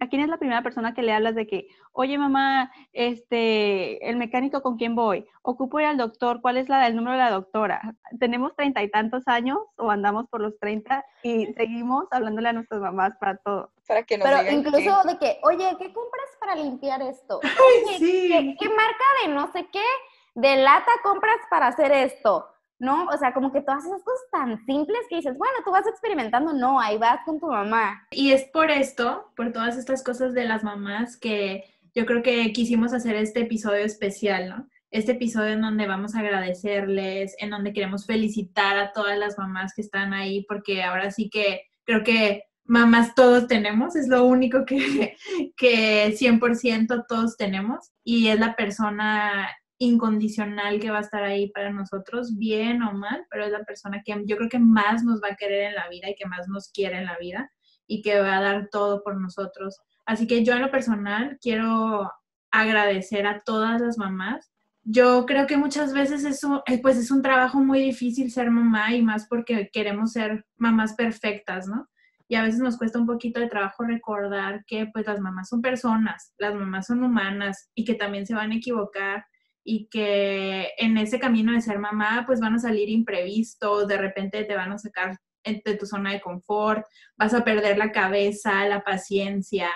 ¿a 0.00 0.08
quién 0.08 0.22
es 0.22 0.28
la 0.28 0.38
primera 0.38 0.62
persona 0.62 0.94
que 0.94 1.02
le 1.02 1.12
hablas 1.12 1.34
de 1.34 1.46
que, 1.46 1.68
oye 1.92 2.18
mamá, 2.18 2.70
este, 2.92 4.08
el 4.08 4.16
mecánico 4.16 4.62
con 4.62 4.76
quién 4.76 4.94
voy? 4.94 5.26
Ocupo 5.42 5.80
ir 5.80 5.86
al 5.86 5.96
doctor, 5.96 6.40
¿cuál 6.40 6.56
es 6.56 6.68
la, 6.68 6.86
el 6.86 6.96
número 6.96 7.16
de 7.16 7.22
la 7.22 7.30
doctora? 7.30 7.80
Tenemos 8.18 8.54
treinta 8.56 8.82
y 8.82 8.90
tantos 8.90 9.26
años 9.26 9.58
o 9.76 9.90
andamos 9.90 10.26
por 10.28 10.40
los 10.40 10.58
treinta 10.58 11.04
y 11.22 11.46
seguimos 11.54 12.06
hablándole 12.10 12.48
a 12.48 12.52
nuestras 12.52 12.80
mamás 12.80 13.16
para 13.18 13.36
todo. 13.38 13.70
Para 13.86 14.02
que 14.02 14.18
nos 14.18 14.28
Pero 14.28 14.40
digan 14.40 14.54
incluso 14.54 15.02
de 15.04 15.18
que, 15.18 15.38
oye, 15.42 15.68
¿qué 15.78 15.92
compras 15.92 16.28
para 16.40 16.54
limpiar 16.54 17.02
esto? 17.02 17.40
Ay, 17.42 17.50
Oye, 17.86 17.98
sí. 17.98 18.28
¿qué, 18.28 18.56
qué 18.58 18.68
marca 18.68 19.04
de 19.22 19.28
no 19.32 19.50
sé 19.52 19.66
qué 19.72 19.84
de 20.34 20.56
lata 20.56 20.92
compras 21.02 21.38
para 21.50 21.68
hacer 21.68 21.90
esto? 21.92 22.46
¿No? 22.78 23.06
O 23.06 23.16
sea, 23.18 23.32
como 23.34 23.52
que 23.52 23.60
todas 23.60 23.84
esas 23.84 24.02
cosas 24.04 24.22
tan 24.30 24.64
simples 24.64 25.00
que 25.08 25.16
dices, 25.16 25.36
bueno, 25.36 25.54
tú 25.64 25.72
vas 25.72 25.86
experimentando, 25.86 26.52
no, 26.52 26.80
ahí 26.80 26.96
vas 26.96 27.20
con 27.24 27.40
tu 27.40 27.48
mamá. 27.48 28.06
Y 28.10 28.30
es 28.30 28.44
por 28.52 28.70
esto, 28.70 29.32
por 29.36 29.52
todas 29.52 29.76
estas 29.76 30.04
cosas 30.04 30.32
de 30.32 30.44
las 30.44 30.62
mamás, 30.62 31.16
que 31.16 31.64
yo 31.94 32.06
creo 32.06 32.22
que 32.22 32.52
quisimos 32.52 32.92
hacer 32.92 33.16
este 33.16 33.40
episodio 33.40 33.84
especial, 33.84 34.48
¿no? 34.48 34.68
Este 34.90 35.12
episodio 35.12 35.54
en 35.54 35.62
donde 35.62 35.86
vamos 35.86 36.14
a 36.14 36.20
agradecerles, 36.20 37.34
en 37.40 37.50
donde 37.50 37.72
queremos 37.72 38.06
felicitar 38.06 38.78
a 38.78 38.92
todas 38.92 39.18
las 39.18 39.36
mamás 39.36 39.72
que 39.74 39.82
están 39.82 40.14
ahí, 40.14 40.44
porque 40.48 40.82
ahora 40.82 41.10
sí 41.10 41.28
que 41.28 41.62
creo 41.84 42.04
que 42.04 42.44
mamás 42.64 43.14
todos 43.14 43.48
tenemos, 43.48 43.96
es 43.96 44.08
lo 44.08 44.24
único 44.24 44.64
que, 44.64 45.16
que 45.56 46.14
100% 46.16 47.06
todos 47.08 47.36
tenemos, 47.36 47.90
y 48.04 48.28
es 48.28 48.38
la 48.38 48.54
persona 48.54 49.48
incondicional 49.78 50.80
que 50.80 50.90
va 50.90 50.98
a 50.98 51.02
estar 51.02 51.22
ahí 51.22 51.50
para 51.50 51.72
nosotros, 51.72 52.36
bien 52.36 52.82
o 52.82 52.92
mal, 52.92 53.24
pero 53.30 53.44
es 53.44 53.52
la 53.52 53.64
persona 53.64 54.02
que 54.04 54.14
yo 54.26 54.36
creo 54.36 54.48
que 54.48 54.58
más 54.58 55.04
nos 55.04 55.22
va 55.22 55.28
a 55.32 55.36
querer 55.36 55.68
en 55.68 55.74
la 55.74 55.88
vida 55.88 56.10
y 56.10 56.14
que 56.16 56.26
más 56.26 56.48
nos 56.48 56.70
quiere 56.72 56.98
en 56.98 57.06
la 57.06 57.16
vida 57.18 57.50
y 57.86 58.02
que 58.02 58.20
va 58.20 58.38
a 58.38 58.42
dar 58.42 58.68
todo 58.70 59.02
por 59.02 59.20
nosotros. 59.20 59.80
Así 60.04 60.26
que 60.26 60.44
yo 60.44 60.54
en 60.54 60.62
lo 60.62 60.70
personal 60.70 61.38
quiero 61.40 62.10
agradecer 62.50 63.26
a 63.26 63.40
todas 63.40 63.80
las 63.80 63.98
mamás. 63.98 64.50
Yo 64.82 65.26
creo 65.26 65.46
que 65.46 65.56
muchas 65.56 65.92
veces 65.92 66.24
es 66.24 66.42
un, 66.44 66.60
eh, 66.66 66.80
pues 66.80 66.96
es 66.96 67.10
un 67.10 67.22
trabajo 67.22 67.60
muy 67.60 67.80
difícil 67.80 68.30
ser 68.30 68.50
mamá 68.50 68.94
y 68.94 69.02
más 69.02 69.26
porque 69.28 69.68
queremos 69.72 70.12
ser 70.12 70.44
mamás 70.56 70.94
perfectas, 70.94 71.68
¿no? 71.68 71.88
Y 72.26 72.34
a 72.34 72.42
veces 72.42 72.60
nos 72.60 72.76
cuesta 72.76 72.98
un 72.98 73.06
poquito 73.06 73.40
de 73.40 73.48
trabajo 73.48 73.84
recordar 73.84 74.64
que 74.66 74.86
pues 74.92 75.06
las 75.06 75.20
mamás 75.20 75.48
son 75.48 75.62
personas, 75.62 76.32
las 76.38 76.54
mamás 76.54 76.86
son 76.86 77.02
humanas 77.02 77.70
y 77.74 77.84
que 77.84 77.94
también 77.94 78.26
se 78.26 78.34
van 78.34 78.50
a 78.52 78.56
equivocar 78.56 79.24
y 79.70 79.86
que 79.90 80.70
en 80.78 80.96
ese 80.96 81.20
camino 81.20 81.52
de 81.52 81.60
ser 81.60 81.78
mamá 81.78 82.24
pues 82.26 82.40
van 82.40 82.54
a 82.54 82.58
salir 82.58 82.88
imprevistos, 82.88 83.86
de 83.86 83.98
repente 83.98 84.44
te 84.44 84.56
van 84.56 84.72
a 84.72 84.78
sacar 84.78 85.18
de 85.44 85.76
tu 85.76 85.84
zona 85.84 86.12
de 86.12 86.22
confort, 86.22 86.86
vas 87.18 87.34
a 87.34 87.44
perder 87.44 87.76
la 87.76 87.92
cabeza, 87.92 88.66
la 88.66 88.82
paciencia. 88.82 89.68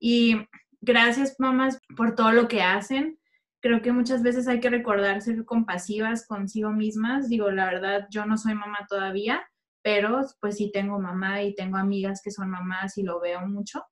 Y 0.00 0.36
gracias, 0.80 1.36
mamás, 1.38 1.78
por 1.96 2.16
todo 2.16 2.32
lo 2.32 2.48
que 2.48 2.62
hacen. 2.62 3.20
Creo 3.60 3.80
que 3.80 3.92
muchas 3.92 4.24
veces 4.24 4.48
hay 4.48 4.58
que 4.58 4.70
recordar 4.70 5.22
ser 5.22 5.44
compasivas 5.44 6.26
consigo 6.26 6.70
mismas. 6.72 7.28
Digo, 7.28 7.52
la 7.52 7.66
verdad, 7.66 8.08
yo 8.10 8.26
no 8.26 8.36
soy 8.38 8.54
mamá 8.54 8.86
todavía, 8.88 9.48
pero 9.82 10.20
pues 10.40 10.56
sí 10.56 10.72
tengo 10.72 10.98
mamá 10.98 11.42
y 11.42 11.54
tengo 11.54 11.76
amigas 11.76 12.22
que 12.24 12.32
son 12.32 12.50
mamás 12.50 12.98
y 12.98 13.04
lo 13.04 13.20
veo 13.20 13.46
mucho. 13.46 13.84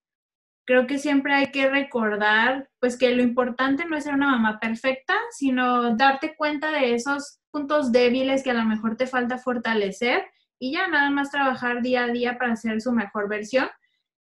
Creo 0.66 0.87
que 0.87 0.98
siempre 0.98 1.33
hay 1.33 1.52
que 1.52 1.70
recordar, 1.70 2.68
pues 2.81 2.98
que 2.98 3.14
lo 3.14 3.22
importante 3.22 3.85
no 3.85 3.96
es 3.96 4.05
ser 4.05 4.14
una 4.14 4.31
mamá 4.31 4.59
perfecta, 4.59 5.14
sino 5.31 5.96
darte 5.96 6.35
cuenta 6.37 6.72
de 6.72 6.94
esos 6.94 7.38
puntos 7.52 7.92
débiles 7.92 8.42
que 8.42 8.50
a 8.50 8.55
lo 8.55 8.64
mejor 8.64 8.96
te 8.96 9.07
falta 9.07 9.38
fortalecer 9.38 10.24
y 10.59 10.72
ya 10.72 10.88
nada 10.88 11.11
más 11.11 11.31
trabajar 11.31 11.83
día 11.83 12.05
a 12.05 12.09
día 12.09 12.37
para 12.37 12.57
ser 12.57 12.81
su 12.81 12.92
mejor 12.92 13.29
versión. 13.29 13.68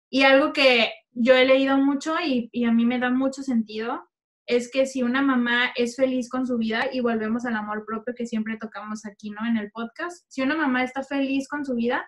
Y 0.09 0.23
algo 0.23 0.53
que 0.53 0.91
yo 1.11 1.33
he 1.33 1.45
leído 1.45 1.77
mucho 1.77 2.15
y, 2.23 2.49
y, 2.51 2.65
a 2.65 2.71
mí 2.71 2.85
me 2.85 2.99
da 2.99 3.09
mucho 3.09 3.41
sentido 3.41 4.07
es 4.45 4.69
que 4.71 4.85
si 4.85 5.01
una 5.01 5.21
mamá 5.21 5.71
es 5.75 5.95
feliz 5.95 6.29
con 6.29 6.45
su 6.45 6.57
vida, 6.57 6.85
y 6.91 6.99
volvemos 6.99 7.45
al 7.45 7.55
amor 7.55 7.83
propio 7.85 8.13
que 8.15 8.27
siempre 8.27 8.57
tocamos 8.57 9.05
aquí, 9.05 9.31
¿no? 9.31 9.45
En 9.47 9.57
el 9.57 9.71
podcast, 9.71 10.25
si 10.27 10.43
una 10.43 10.55
mamá 10.55 10.83
está 10.83 11.03
feliz 11.03 11.47
con 11.47 11.65
su 11.65 11.73
vida, 11.73 12.05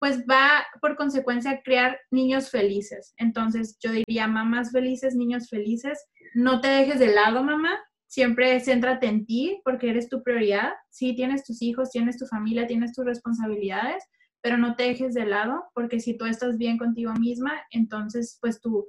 pues 0.00 0.24
va 0.24 0.66
por 0.80 0.96
consecuencia 0.96 1.50
a 1.50 1.62
crear 1.62 2.00
niños 2.10 2.50
felices. 2.50 3.12
Entonces 3.18 3.78
yo 3.80 3.92
diría, 3.92 4.26
mamás 4.26 4.72
felices, 4.72 5.14
niños 5.14 5.48
felices, 5.48 6.06
no 6.34 6.60
te 6.60 6.68
dejes 6.68 6.98
de 6.98 7.14
lado, 7.14 7.44
mamá, 7.44 7.78
siempre 8.06 8.58
céntrate 8.60 9.06
en 9.06 9.26
ti 9.26 9.60
porque 9.62 9.90
eres 9.90 10.08
tu 10.08 10.22
prioridad. 10.22 10.72
Sí, 10.88 11.14
tienes 11.14 11.44
tus 11.44 11.60
hijos, 11.60 11.90
tienes 11.90 12.18
tu 12.18 12.26
familia, 12.26 12.66
tienes 12.66 12.94
tus 12.94 13.04
responsabilidades, 13.04 14.02
pero 14.40 14.56
no 14.56 14.74
te 14.74 14.84
dejes 14.84 15.12
de 15.12 15.26
lado 15.26 15.64
porque 15.74 16.00
si 16.00 16.16
tú 16.16 16.24
estás 16.24 16.56
bien 16.56 16.78
contigo 16.78 17.12
misma, 17.20 17.52
entonces 17.70 18.38
pues 18.40 18.58
tu, 18.60 18.86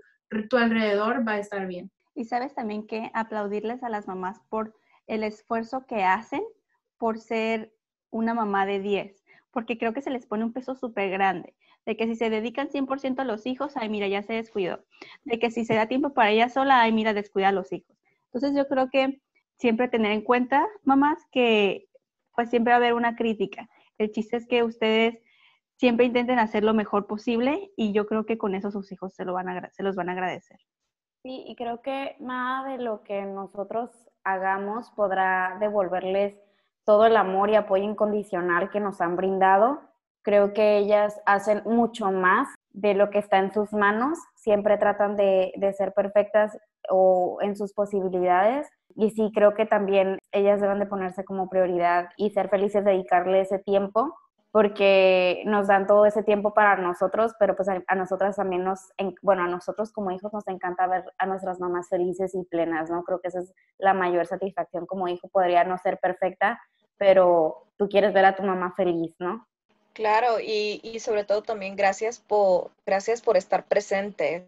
tu 0.49 0.57
alrededor 0.57 1.27
va 1.27 1.33
a 1.33 1.39
estar 1.39 1.67
bien. 1.67 1.91
Y 2.15 2.23
sabes 2.23 2.55
también 2.55 2.87
que 2.87 3.11
aplaudirles 3.13 3.83
a 3.83 3.89
las 3.89 4.07
mamás 4.07 4.39
por 4.49 4.73
el 5.07 5.23
esfuerzo 5.23 5.85
que 5.85 6.03
hacen 6.03 6.41
por 6.97 7.19
ser 7.19 7.73
una 8.11 8.33
mamá 8.33 8.65
de 8.65 8.79
10, 8.79 9.20
porque 9.51 9.77
creo 9.77 9.93
que 9.93 10.01
se 10.01 10.09
les 10.09 10.25
pone 10.25 10.43
un 10.43 10.53
peso 10.53 10.75
súper 10.75 11.09
grande, 11.09 11.55
de 11.85 11.97
que 11.97 12.07
si 12.07 12.15
se 12.15 12.29
dedican 12.29 12.69
100% 12.69 13.19
a 13.19 13.25
los 13.25 13.45
hijos, 13.45 13.73
ay, 13.75 13.89
mira, 13.89 14.07
ya 14.07 14.23
se 14.23 14.33
descuidó, 14.33 14.83
de 15.23 15.39
que 15.39 15.51
si 15.51 15.65
se 15.65 15.75
da 15.75 15.87
tiempo 15.87 16.13
para 16.13 16.31
ella 16.31 16.49
sola, 16.49 16.81
ay, 16.81 16.91
mira, 16.91 17.13
descuida 17.13 17.49
a 17.49 17.51
los 17.51 17.71
hijos. 17.73 17.95
Entonces 18.25 18.55
yo 18.55 18.67
creo 18.67 18.89
que 18.89 19.21
siempre 19.57 19.87
tener 19.87 20.11
en 20.11 20.21
cuenta, 20.21 20.67
mamás, 20.83 21.19
que 21.31 21.87
pues 22.35 22.49
siempre 22.49 22.71
va 22.71 22.75
a 22.75 22.77
haber 22.77 22.93
una 22.93 23.15
crítica. 23.15 23.69
El 23.97 24.11
chiste 24.11 24.37
es 24.37 24.47
que 24.47 24.63
ustedes 24.63 25.19
siempre 25.75 26.05
intenten 26.05 26.39
hacer 26.39 26.63
lo 26.63 26.73
mejor 26.73 27.07
posible 27.07 27.71
y 27.75 27.91
yo 27.91 28.07
creo 28.07 28.25
que 28.25 28.37
con 28.37 28.55
eso 28.55 28.71
sus 28.71 28.91
hijos 28.91 29.13
se, 29.13 29.25
lo 29.25 29.33
van 29.33 29.49
a, 29.49 29.69
se 29.71 29.83
los 29.83 29.95
van 29.95 30.09
a 30.09 30.13
agradecer. 30.13 30.59
Sí, 31.23 31.43
y 31.45 31.55
creo 31.55 31.81
que 31.81 32.15
nada 32.19 32.71
de 32.71 32.77
lo 32.77 33.03
que 33.03 33.21
nosotros 33.23 33.91
hagamos 34.23 34.89
podrá 34.91 35.57
devolverles 35.59 36.35
todo 36.85 37.05
el 37.05 37.17
amor 37.17 37.49
y 37.49 37.55
apoyo 37.55 37.83
incondicional 37.83 38.69
que 38.69 38.79
nos 38.79 39.01
han 39.01 39.15
brindado. 39.15 39.81
Creo 40.23 40.53
que 40.53 40.77
ellas 40.77 41.19
hacen 41.25 41.61
mucho 41.65 42.11
más 42.11 42.47
de 42.69 42.93
lo 42.93 43.09
que 43.09 43.19
está 43.19 43.39
en 43.39 43.51
sus 43.51 43.73
manos, 43.73 44.17
siempre 44.35 44.77
tratan 44.77 45.15
de, 45.15 45.51
de 45.57 45.73
ser 45.73 45.93
perfectas 45.93 46.57
o 46.89 47.39
en 47.41 47.55
sus 47.55 47.73
posibilidades. 47.73 48.67
Y 48.95 49.11
sí, 49.11 49.31
creo 49.33 49.53
que 49.53 49.65
también 49.65 50.19
ellas 50.31 50.61
deben 50.61 50.79
de 50.79 50.85
ponerse 50.85 51.23
como 51.23 51.49
prioridad 51.49 52.09
y 52.17 52.31
ser 52.31 52.49
felices, 52.49 52.85
dedicarle 52.85 53.41
ese 53.41 53.59
tiempo 53.59 54.15
porque 54.51 55.43
nos 55.45 55.67
dan 55.67 55.87
todo 55.87 56.05
ese 56.05 56.23
tiempo 56.23 56.53
para 56.53 56.75
nosotros, 56.75 57.33
pero 57.39 57.55
pues 57.55 57.69
a, 57.69 57.81
a, 57.87 57.95
nosotras 57.95 58.35
también 58.35 58.65
nos, 58.65 58.91
bueno, 59.21 59.43
a 59.43 59.47
nosotros 59.47 59.93
como 59.93 60.11
hijos 60.11 60.33
nos 60.33 60.47
encanta 60.47 60.87
ver 60.87 61.05
a 61.17 61.25
nuestras 61.25 61.59
mamás 61.59 61.87
felices 61.87 62.35
y 62.35 62.43
plenas, 62.43 62.89
¿no? 62.89 63.03
Creo 63.03 63.21
que 63.21 63.29
esa 63.29 63.39
es 63.39 63.53
la 63.77 63.93
mayor 63.93 64.25
satisfacción 64.25 64.85
como 64.85 65.07
hijo, 65.07 65.29
podría 65.29 65.63
no 65.63 65.77
ser 65.77 65.99
perfecta, 65.99 66.61
pero 66.97 67.67
tú 67.77 67.87
quieres 67.87 68.13
ver 68.13 68.25
a 68.25 68.35
tu 68.35 68.43
mamá 68.43 68.73
feliz, 68.75 69.15
¿no? 69.19 69.47
Claro, 69.93 70.39
y, 70.41 70.81
y 70.83 70.99
sobre 70.99 71.23
todo 71.23 71.43
también 71.43 71.75
gracias 71.75 72.19
por, 72.19 72.71
gracias 72.85 73.21
por 73.21 73.37
estar 73.37 73.65
presentes, 73.65 74.43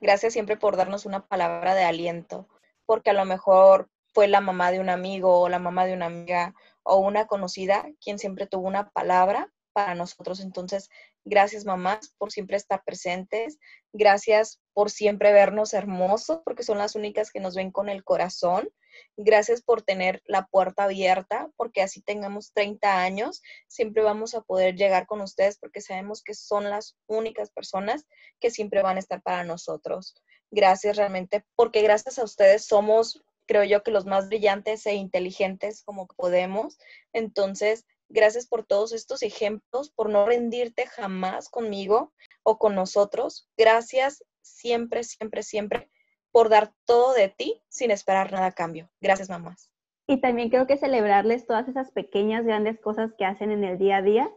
gracias 0.00 0.32
siempre 0.32 0.56
por 0.56 0.76
darnos 0.76 1.04
una 1.04 1.26
palabra 1.26 1.74
de 1.74 1.84
aliento, 1.84 2.46
porque 2.86 3.10
a 3.10 3.14
lo 3.14 3.24
mejor 3.24 3.88
fue 4.12 4.28
la 4.28 4.40
mamá 4.40 4.70
de 4.70 4.80
un 4.80 4.88
amigo 4.88 5.40
o 5.40 5.48
la 5.48 5.58
mamá 5.58 5.84
de 5.84 5.94
una 5.94 6.06
amiga 6.06 6.54
o 6.82 6.98
una 6.98 7.26
conocida 7.26 7.86
quien 8.00 8.18
siempre 8.18 8.46
tuvo 8.46 8.66
una 8.68 8.90
palabra 8.90 9.52
para 9.72 9.94
nosotros. 9.94 10.40
Entonces, 10.40 10.88
gracias 11.24 11.64
mamás 11.64 12.14
por 12.18 12.30
siempre 12.30 12.56
estar 12.56 12.82
presentes, 12.84 13.58
gracias 13.92 14.60
por 14.72 14.90
siempre 14.90 15.32
vernos 15.32 15.74
hermosos, 15.74 16.40
porque 16.44 16.62
son 16.62 16.78
las 16.78 16.94
únicas 16.94 17.30
que 17.30 17.40
nos 17.40 17.54
ven 17.54 17.70
con 17.70 17.88
el 17.88 18.04
corazón. 18.04 18.68
Gracias 19.16 19.62
por 19.62 19.82
tener 19.82 20.22
la 20.26 20.46
puerta 20.46 20.84
abierta, 20.84 21.48
porque 21.56 21.82
así 21.82 22.02
tengamos 22.02 22.52
30 22.52 23.00
años, 23.00 23.42
siempre 23.66 24.02
vamos 24.02 24.34
a 24.34 24.42
poder 24.42 24.76
llegar 24.76 25.06
con 25.06 25.22
ustedes 25.22 25.58
porque 25.58 25.80
sabemos 25.80 26.22
que 26.22 26.34
son 26.34 26.68
las 26.68 26.96
únicas 27.06 27.50
personas 27.50 28.06
que 28.38 28.50
siempre 28.50 28.82
van 28.82 28.96
a 28.96 29.00
estar 29.00 29.22
para 29.22 29.44
nosotros. 29.44 30.14
Gracias 30.50 30.96
realmente, 30.98 31.44
porque 31.56 31.80
gracias 31.80 32.18
a 32.18 32.24
ustedes 32.24 32.66
somos, 32.66 33.22
creo 33.46 33.64
yo, 33.64 33.82
que 33.82 33.90
los 33.90 34.06
más 34.06 34.28
brillantes 34.28 34.86
e 34.86 34.94
inteligentes 34.94 35.82
como 35.82 36.06
podemos. 36.06 36.78
Entonces, 37.12 37.84
Gracias 38.14 38.46
por 38.46 38.66
todos 38.66 38.92
estos 38.92 39.22
ejemplos, 39.22 39.88
por 39.88 40.10
no 40.10 40.26
rendirte 40.26 40.86
jamás 40.86 41.48
conmigo 41.48 42.12
o 42.42 42.58
con 42.58 42.74
nosotros. 42.74 43.48
Gracias 43.56 44.22
siempre, 44.42 45.02
siempre, 45.02 45.42
siempre 45.42 45.90
por 46.30 46.50
dar 46.50 46.74
todo 46.84 47.14
de 47.14 47.30
ti 47.30 47.62
sin 47.68 47.90
esperar 47.90 48.30
nada 48.30 48.46
a 48.46 48.52
cambio. 48.52 48.90
Gracias, 49.00 49.30
mamás. 49.30 49.70
Y 50.06 50.20
también 50.20 50.50
creo 50.50 50.66
que 50.66 50.76
celebrarles 50.76 51.46
todas 51.46 51.68
esas 51.68 51.90
pequeñas, 51.90 52.44
grandes 52.44 52.78
cosas 52.80 53.12
que 53.16 53.24
hacen 53.24 53.50
en 53.50 53.64
el 53.64 53.78
día 53.78 53.98
a 53.98 54.02
día, 54.02 54.30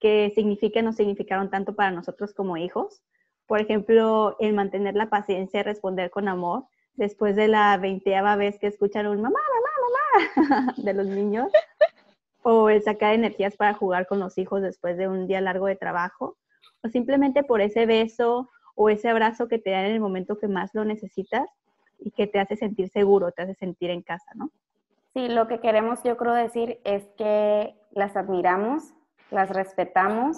que 0.00 0.32
significan 0.34 0.88
o 0.88 0.92
significaron 0.92 1.50
tanto 1.50 1.76
para 1.76 1.92
nosotros 1.92 2.34
como 2.34 2.56
hijos. 2.56 3.00
Por 3.46 3.60
ejemplo, 3.60 4.36
el 4.40 4.54
mantener 4.54 4.96
la 4.96 5.08
paciencia 5.08 5.62
responder 5.62 6.10
con 6.10 6.26
amor 6.26 6.64
después 6.96 7.36
de 7.36 7.48
la 7.48 7.76
veinteava 7.76 8.36
vez 8.36 8.58
que 8.58 8.66
escuchan 8.66 9.06
un 9.06 9.20
mamá, 9.20 9.40
mamá, 9.54 10.34
mamá 10.46 10.74
de 10.76 10.94
los 10.94 11.06
niños 11.06 11.50
o 12.42 12.68
el 12.68 12.82
sacar 12.82 13.14
energías 13.14 13.56
para 13.56 13.74
jugar 13.74 14.06
con 14.06 14.20
los 14.20 14.36
hijos 14.38 14.62
después 14.62 14.96
de 14.96 15.08
un 15.08 15.26
día 15.26 15.40
largo 15.40 15.66
de 15.66 15.76
trabajo, 15.76 16.36
o 16.82 16.88
simplemente 16.88 17.42
por 17.42 17.62
ese 17.62 17.86
beso 17.86 18.50
o 18.74 18.90
ese 18.90 19.08
abrazo 19.08 19.48
que 19.48 19.58
te 19.58 19.70
dan 19.70 19.86
en 19.86 19.92
el 19.92 20.00
momento 20.00 20.38
que 20.38 20.46
más 20.46 20.74
lo 20.74 20.84
necesitas 20.84 21.48
y 21.98 22.10
que 22.10 22.26
te 22.26 22.38
hace 22.38 22.56
sentir 22.56 22.90
seguro, 22.90 23.32
te 23.32 23.42
hace 23.42 23.54
sentir 23.54 23.90
en 23.90 24.02
casa, 24.02 24.30
¿no? 24.34 24.50
Sí, 25.14 25.28
lo 25.28 25.48
que 25.48 25.60
queremos 25.60 26.02
yo 26.02 26.16
creo 26.16 26.34
decir 26.34 26.80
es 26.84 27.04
que 27.16 27.74
las 27.92 28.16
admiramos, 28.16 28.92
las 29.30 29.48
respetamos, 29.48 30.36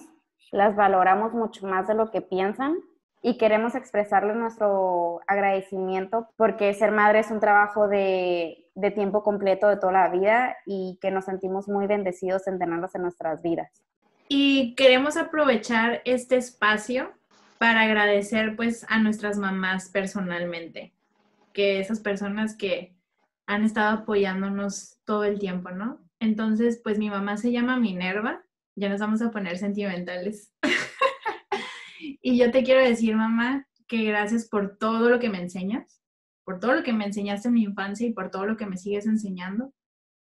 las 0.53 0.77
valoramos 0.77 1.33
mucho 1.33 1.67
más 1.67 1.89
de 1.89 1.95
lo 1.95 2.11
que 2.11 2.21
piensan 2.21 2.77
y 3.23 3.39
queremos 3.39 3.75
expresarles 3.75 4.37
nuestro 4.37 5.21
agradecimiento 5.27 6.29
porque 6.37 6.73
ser 6.75 6.93
madre 6.93 7.21
es 7.21 7.31
un 7.31 7.41
trabajo 7.41 7.89
de, 7.89 8.69
de, 8.75 8.91
tiempo 8.91 9.23
completo 9.23 9.69
de 9.69 9.77
toda 9.77 9.93
la 9.93 10.09
vida 10.11 10.57
y 10.67 10.99
que 11.01 11.11
nos 11.11 11.25
sentimos 11.25 11.69
muy 11.69 11.87
bendecidos 11.87 12.47
en 12.47 12.59
tenerlos 12.59 12.95
en 12.95 13.03
nuestras 13.03 13.43
vidas. 13.43 13.83
Y 14.29 14.75
queremos 14.75 15.17
aprovechar 15.17 16.03
este 16.05 16.37
espacio 16.37 17.13
para 17.59 17.83
agradecer 17.83 18.57
pues 18.57 18.85
a 18.89 18.99
nuestras 18.99 19.39
mamás 19.39 19.89
personalmente, 19.89 20.95
que 21.53 21.81
esas 21.81 22.01
personas 22.01 22.57
que 22.57 22.97
han 23.47 23.65
estado 23.65 23.99
apoyándonos 23.99 24.99
todo 25.05 25.25
el 25.25 25.39
tiempo, 25.39 25.71
¿no? 25.71 26.01
Entonces, 26.19 26.81
pues 26.83 26.99
mi 26.99 27.11
mamá 27.11 27.37
se 27.37 27.53
llama 27.53 27.79
Minerva, 27.79 28.43
ya 28.75 28.89
nos 28.89 29.01
vamos 29.01 29.23
a 29.23 29.31
poner 29.31 29.59
sentimentales. 29.59 30.53
Y 32.27 32.37
yo 32.39 32.51
te 32.51 32.65
quiero 32.65 32.81
decir, 32.81 33.15
mamá, 33.15 33.69
que 33.87 34.03
gracias 34.03 34.49
por 34.49 34.79
todo 34.79 35.11
lo 35.11 35.21
que 35.21 35.29
me 35.29 35.41
enseñas, 35.41 36.03
por 36.43 36.59
todo 36.59 36.75
lo 36.75 36.83
que 36.83 36.93
me 36.93 37.05
enseñaste 37.05 37.47
en 37.47 37.55
mi 37.55 37.63
infancia 37.63 38.05
y 38.05 38.13
por 38.13 38.33
todo 38.33 38.47
lo 38.47 38.57
que 38.57 38.67
me 38.67 38.77
sigues 38.77 39.07
enseñando. 39.07 39.73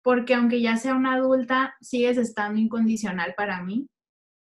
Porque 0.01 0.33
aunque 0.33 0.61
ya 0.61 0.77
sea 0.77 0.95
una 0.95 1.15
adulta, 1.15 1.75
sigues 1.81 2.17
estando 2.17 2.61
incondicional 2.61 3.33
para 3.35 3.61
mí. 3.61 3.89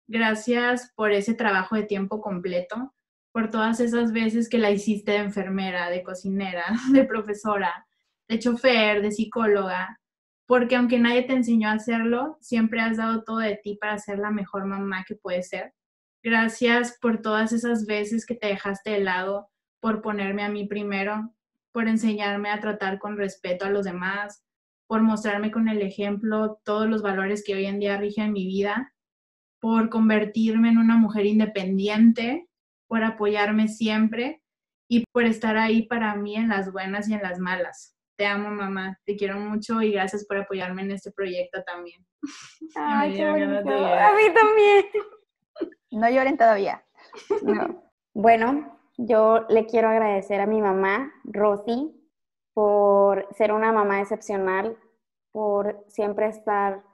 Gracias 0.07 0.93
por 0.95 1.11
ese 1.11 1.35
trabajo 1.35 1.75
de 1.75 1.83
tiempo 1.83 2.21
completo, 2.21 2.95
por 3.33 3.51
todas 3.51 3.81
esas 3.81 4.13
veces 4.13 4.49
que 4.49 4.59
la 4.59 4.71
hiciste 4.71 5.11
de 5.11 5.19
enfermera, 5.19 5.91
de 5.91 6.05
cocinera, 6.05 6.67
de 6.93 7.03
profesora, 7.03 7.85
de 8.29 8.39
chofer, 8.39 9.03
de 9.03 9.11
psicóloga, 9.11 9.99
porque 10.47 10.77
aunque 10.77 11.01
nadie 11.01 11.25
te 11.25 11.33
enseñó 11.33 11.71
a 11.71 11.73
hacerlo, 11.73 12.39
siempre 12.41 12.81
has 12.81 12.97
dado 12.97 13.25
todo 13.25 13.39
de 13.39 13.59
ti 13.61 13.77
para 13.81 13.99
ser 13.99 14.21
la 14.21 14.31
mejor 14.31 14.67
mamá 14.67 15.05
que 15.05 15.17
puedes 15.17 15.49
ser. 15.49 15.75
Gracias 16.25 16.97
por 17.03 17.21
todas 17.21 17.53
esas 17.53 17.85
veces 17.85 18.25
que 18.25 18.35
te 18.35 18.47
dejaste 18.47 18.93
de 18.93 19.01
lado, 19.01 19.51
por 19.79 20.01
ponerme 20.01 20.43
a 20.43 20.49
mí 20.49 20.67
primero, 20.67 21.35
por 21.71 21.87
enseñarme 21.87 22.49
a 22.49 22.61
tratar 22.61 22.99
con 22.99 23.19
respeto 23.19 23.67
a 23.67 23.71
los 23.71 23.85
demás, 23.85 24.43
por 24.87 25.03
mostrarme 25.03 25.51
con 25.51 25.69
el 25.69 25.83
ejemplo 25.83 26.63
todos 26.65 26.89
los 26.89 27.03
valores 27.03 27.45
que 27.45 27.55
hoy 27.55 27.67
en 27.67 27.79
día 27.79 27.99
rigen 27.99 28.33
mi 28.33 28.47
vida, 28.47 28.95
por 29.61 29.91
convertirme 29.91 30.71
en 30.71 30.79
una 30.79 30.97
mujer 30.97 31.27
independiente, 31.27 32.49
por 32.89 33.05
apoyarme 33.05 33.69
siempre 33.69 34.41
y 34.89 35.05
por 35.13 35.25
estar 35.25 35.59
ahí 35.59 35.83
para 35.83 36.17
mí 36.17 36.37
en 36.37 36.49
las 36.49 36.73
buenas 36.73 37.07
y 37.11 37.13
en 37.13 37.21
las 37.21 37.39
malas. 37.39 37.99
Te 38.17 38.25
amo, 38.25 38.49
mamá, 38.49 38.99
te 39.05 39.17
quiero 39.17 39.39
mucho 39.39 39.83
y 39.83 39.93
gracias 39.93 40.25
por 40.25 40.39
apoyarme 40.39 40.81
en 40.83 40.93
este 40.93 41.13
proyecto 41.13 41.63
también. 41.65 42.03
Ay, 42.77 43.15
qué 43.15 43.29
bonito. 43.29 43.75
A 43.75 44.15
mí 44.15 44.35
también. 44.35 44.85
No 45.95 46.09
lloren 46.09 46.37
todavía. 46.37 46.85
Bueno, 48.17 48.79
yo 48.97 49.41
le 49.49 49.67
quiero 49.67 49.89
agradecer 49.89 50.41
a 50.41 50.47
mi 50.47 50.63
mamá, 50.63 51.13
Rosy, 51.25 52.01
por 52.53 53.27
ser 53.35 53.53
una 53.53 53.73
mamá 53.73 54.01
excepcional, 54.01 54.79
por 55.33 55.85
siempre 55.89 56.29
estar 56.29 56.85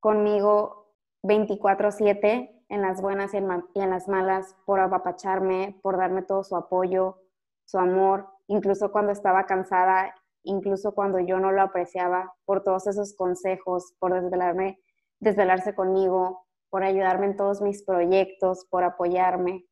conmigo 0.00 0.92
24/7 1.22 2.64
en 2.68 2.82
las 2.82 3.00
buenas 3.00 3.34
y 3.34 3.36
en, 3.36 3.90
las 3.90 4.08
malas, 4.08 4.56
por 4.66 4.80
apapacharme, 4.80 5.78
por 5.80 5.96
darme 5.96 6.22
todo 6.22 6.42
su 6.42 6.56
apoyo, 6.56 7.22
su 7.64 7.78
amor, 7.78 8.26
incluso 8.48 8.90
cuando 8.90 9.12
estaba 9.12 9.46
cansada, 9.46 10.12
incluso 10.42 10.92
cuando 10.92 11.20
yo 11.20 11.38
no 11.38 11.52
lo 11.52 11.62
apreciaba, 11.62 12.34
por 12.44 12.64
todos 12.64 12.88
esos 12.88 13.14
consejos, 13.14 13.94
por 14.00 14.12
desvelarme, 14.12 14.80
desvelarse 15.20 15.76
conmigo, 15.76 16.47
por 16.70 16.84
ayudarme 16.84 17.26
en 17.26 17.36
todos 17.36 17.60
mis 17.60 17.82
proyectos, 17.82 18.66
por 18.70 18.84
apoyarme, 18.84 19.64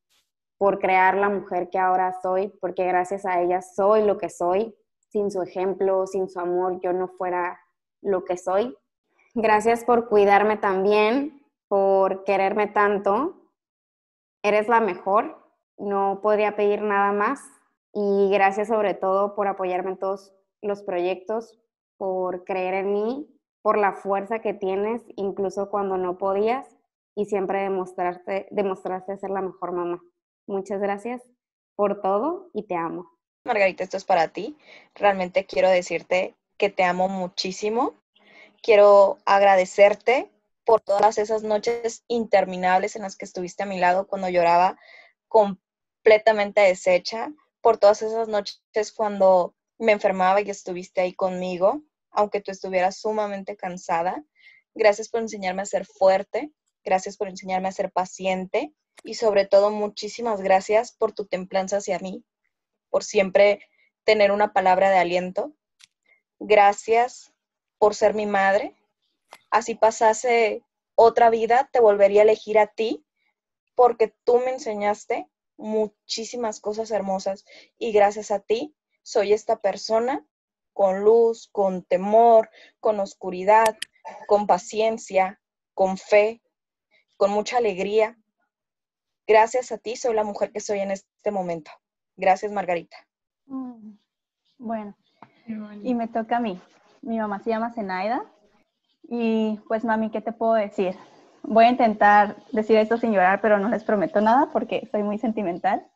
por 0.59 0.79
crear 0.79 1.17
la 1.17 1.29
mujer 1.29 1.69
que 1.71 1.79
ahora 1.79 2.15
soy, 2.23 2.49
porque 2.61 2.85
gracias 2.85 3.27
a 3.27 3.41
ella 3.41 3.61
soy 3.63 4.03
lo 4.05 4.19
que 4.19 4.31
soy. 4.31 4.75
Sin 5.09 5.31
su 5.31 5.43
ejemplo, 5.43 6.07
sin 6.07 6.29
su 6.29 6.41
amor, 6.41 6.81
yo 6.81 6.93
no 6.93 7.09
fuera 7.09 7.61
lo 8.03 8.25
que 8.25 8.37
soy. 8.37 8.77
Gracias 9.35 9.85
por 9.85 10.09
cuidarme 10.09 10.57
también, 10.57 11.43
por 11.69 12.25
quererme 12.25 12.67
tanto. 12.67 13.35
Eres 14.43 14.69
la 14.69 14.81
mejor, 14.81 15.39
no 15.79 16.21
podría 16.23 16.57
pedir 16.57 16.83
nada 16.83 17.13
más. 17.13 17.41
Y 17.93 18.31
gracias 18.31 18.69
sobre 18.69 18.95
todo 18.95 19.35
por 19.35 19.47
apoyarme 19.47 19.93
en 19.93 19.99
todos 19.99 20.35
los 20.61 20.83
proyectos, 20.83 21.59
por 21.97 22.45
creer 22.45 22.75
en 22.75 22.93
mí, 22.93 23.41
por 23.63 23.79
la 23.79 23.93
fuerza 23.93 24.41
que 24.41 24.55
tienes, 24.55 25.03
incluso 25.17 25.71
cuando 25.71 25.97
no 25.97 26.19
podías 26.19 26.76
y 27.17 27.25
siempre 27.25 27.63
demostrarte, 27.63 28.47
demostraste 28.51 29.17
ser 29.17 29.31
la 29.31 29.41
mejor 29.41 29.73
mamá. 29.73 30.01
Muchas 30.47 30.81
gracias 30.81 31.23
por 31.75 32.01
todo 32.01 32.51
y 32.53 32.65
te 32.65 32.77
amo. 32.77 33.11
Margarita, 33.45 33.83
esto 33.83 33.97
es 33.97 34.05
para 34.05 34.29
ti. 34.29 34.57
Realmente 34.95 35.47
quiero 35.47 35.71
decirte 35.71 36.37
que 36.59 36.69
te 36.69 36.85
amo 36.85 37.09
muchísimo. 37.09 37.95
Quiero 38.63 39.19
agradecerte 39.25 40.31
por 40.65 40.81
todas 40.81 41.19
esas 41.19 41.43
noches 41.43 42.05
interminables 42.09 42.97
en 42.97 43.03
las 43.03 43.17
que 43.17 43.25
estuviste 43.25 43.63
a 43.63 43.67
mi 43.67 43.79
lado 43.79 44.07
cuando 44.07 44.29
lloraba 44.29 44.79
completamente 45.29 46.61
deshecha, 46.61 47.33
por 47.63 47.79
todas 47.79 48.03
esas 48.03 48.29
noches 48.29 48.93
cuando 48.95 49.55
me 49.79 49.93
enfermaba 49.93 50.41
y 50.41 50.51
estuviste 50.51 51.01
ahí 51.01 51.15
conmigo, 51.15 51.83
aunque 52.11 52.41
tú 52.41 52.51
estuvieras 52.51 52.99
sumamente 52.99 53.57
cansada. 53.57 54.25
Gracias 54.75 55.09
por 55.09 55.21
enseñarme 55.21 55.63
a 55.63 55.67
ser 55.67 55.87
fuerte, 55.87 56.51
Gracias 56.87 57.17
por 57.17 57.29
enseñarme 57.29 57.67
a 57.67 57.73
ser 57.73 57.91
paciente 57.91 58.73
y 59.03 59.15
sobre 59.15 59.45
todo 59.45 59.71
muchísimas 59.73 60.41
gracias 60.41 60.93
por 60.93 61.13
tu 61.13 61.27
templanza 61.27 61.79
hacia 61.79 61.99
mí, 61.99 62.25
por 62.91 63.03
siempre 63.03 63.61
tener 64.05 64.31
una 64.31 64.53
palabra 64.53 64.89
de 64.91 64.99
aliento. 64.99 65.53
Gracias 66.39 67.33
por 67.79 67.97
ser 67.97 68.15
mi 68.15 68.25
madre. 68.25 68.77
Así 69.51 69.75
pasase 69.75 70.63
otra 70.95 71.29
vida, 71.29 71.69
te 71.73 71.81
volvería 71.81 72.21
a 72.21 72.23
elegir 72.23 72.57
a 72.57 72.69
ti 72.69 73.05
porque 73.75 74.15
tú 74.23 74.39
me 74.39 74.53
enseñaste 74.53 75.29
muchísimas 75.57 76.61
cosas 76.61 76.93
hermosas 76.93 77.45
y 77.79 77.91
gracias 77.91 78.31
a 78.31 78.39
ti 78.39 78.77
soy 79.03 79.33
esta 79.33 79.57
persona 79.57 80.25
con 80.73 81.01
luz, 81.03 81.49
con 81.51 81.83
temor, 81.83 82.49
con 82.79 83.01
oscuridad, 83.01 83.77
con 84.29 84.47
paciencia, 84.47 85.41
con 85.75 85.99
fe, 85.99 86.43
con 87.17 87.31
mucha 87.31 87.59
alegría. 87.59 88.17
Gracias 89.27 89.73
a 89.73 89.79
ti 89.79 89.97
soy 89.97 90.15
la 90.15 90.25
mujer 90.25 90.53
que 90.53 90.61
soy 90.61 90.81
en 90.81 90.91
este 90.93 91.31
momento. 91.31 91.71
Gracias, 92.17 92.53
Margarita. 92.53 92.97
Mm, 93.47 93.93
bueno, 94.59 94.97
y 95.83 95.95
me 95.95 96.09
toca 96.09 96.39
a 96.39 96.41
mí. 96.41 96.61
Mi 97.03 97.19
mamá 97.19 97.41
se 97.41 97.51
llama 97.51 97.73
Zenaida 97.73 98.25
Y 99.03 99.61
pues 99.69 99.85
mami, 99.85 100.11
¿qué 100.11 100.21
te 100.21 100.33
puedo 100.33 100.55
decir? 100.55 100.97
Voy 101.43 101.67
a 101.67 101.71
intentar 101.71 102.37
decir 102.53 102.77
esto 102.77 102.97
sin 102.97 103.13
llorar, 103.13 103.41
pero 103.41 103.59
no 103.59 103.69
les 103.69 103.85
prometo 103.85 104.21
nada 104.21 104.51
porque 104.53 104.89
soy 104.91 105.03
muy 105.03 105.19
sentimental. 105.19 105.87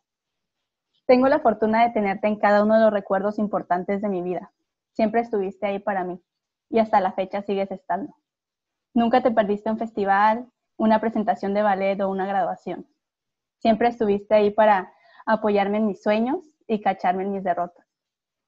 Tengo 1.07 1.27
la 1.27 1.41
fortuna 1.41 1.83
de 1.83 1.93
tenerte 1.93 2.29
en 2.29 2.37
cada 2.37 2.63
uno 2.63 2.75
de 2.75 2.83
los 2.83 2.93
recuerdos 2.93 3.39
importantes 3.39 4.01
de 4.01 4.09
mi 4.09 4.23
vida. 4.23 4.53
Siempre 4.93 5.23
estuviste 5.23 5.67
ahí 5.67 5.81
para 5.81 6.05
mí 6.05 6.23
y 6.69 6.79
hasta 6.79 7.01
la 7.01 7.13
fecha 7.13 7.43
sigues 7.43 7.71
estando. 7.73 8.15
Nunca 8.95 9.23
te 9.23 9.33
perdiste 9.33 9.71
un 9.71 9.79
festival, 9.79 10.49
una 10.81 10.99
presentación 10.99 11.53
de 11.53 11.61
ballet 11.61 12.01
o 12.01 12.09
una 12.09 12.27
graduación. 12.27 12.87
Siempre 13.59 13.89
estuviste 13.89 14.35
ahí 14.35 14.51
para 14.51 14.91
apoyarme 15.27 15.77
en 15.77 15.87
mis 15.87 16.03
sueños 16.03 16.39
y 16.67 16.81
cacharme 16.81 17.23
en 17.23 17.33
mis 17.33 17.45
derrotas. 17.45 17.87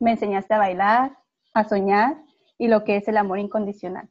Me 0.01 0.13
enseñaste 0.13 0.55
a 0.55 0.59
bailar, 0.59 1.19
a 1.53 1.65
soñar 1.65 2.17
y 2.57 2.69
lo 2.69 2.85
que 2.85 2.97
es 2.97 3.07
el 3.07 3.19
amor 3.19 3.39
incondicional. 3.39 4.09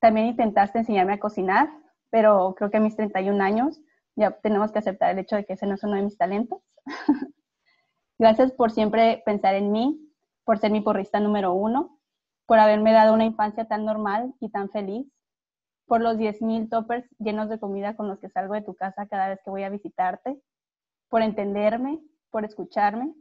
También 0.00 0.26
intentaste 0.26 0.80
enseñarme 0.80 1.14
a 1.14 1.18
cocinar, 1.18 1.70
pero 2.10 2.54
creo 2.58 2.70
que 2.70 2.76
a 2.76 2.80
mis 2.80 2.94
31 2.94 3.42
años 3.42 3.80
ya 4.16 4.32
tenemos 4.32 4.70
que 4.70 4.80
aceptar 4.80 5.10
el 5.12 5.18
hecho 5.18 5.36
de 5.36 5.46
que 5.46 5.54
ese 5.54 5.66
no 5.66 5.76
es 5.76 5.82
uno 5.82 5.96
de 5.96 6.02
mis 6.02 6.18
talentos. 6.18 6.60
Gracias 8.18 8.52
por 8.52 8.70
siempre 8.70 9.22
pensar 9.24 9.54
en 9.54 9.72
mí, 9.72 9.98
por 10.44 10.58
ser 10.58 10.72
mi 10.72 10.82
porrista 10.82 11.20
número 11.20 11.54
uno, 11.54 11.98
por 12.44 12.58
haberme 12.58 12.92
dado 12.92 13.14
una 13.14 13.24
infancia 13.24 13.64
tan 13.64 13.86
normal 13.86 14.34
y 14.40 14.50
tan 14.50 14.68
feliz, 14.68 15.10
por 15.86 16.00
los 16.00 16.16
10.000 16.16 16.68
toppers 16.68 17.08
llenos 17.18 17.48
de 17.48 17.58
comida 17.58 17.96
con 17.96 18.08
los 18.08 18.18
que 18.18 18.28
salgo 18.28 18.54
de 18.54 18.62
tu 18.62 18.74
casa 18.74 19.06
cada 19.06 19.28
vez 19.28 19.40
que 19.44 19.50
voy 19.50 19.62
a 19.62 19.70
visitarte, 19.70 20.40
por 21.08 21.22
entenderme, 21.22 22.00
por 22.30 22.44
escucharme, 22.44 23.14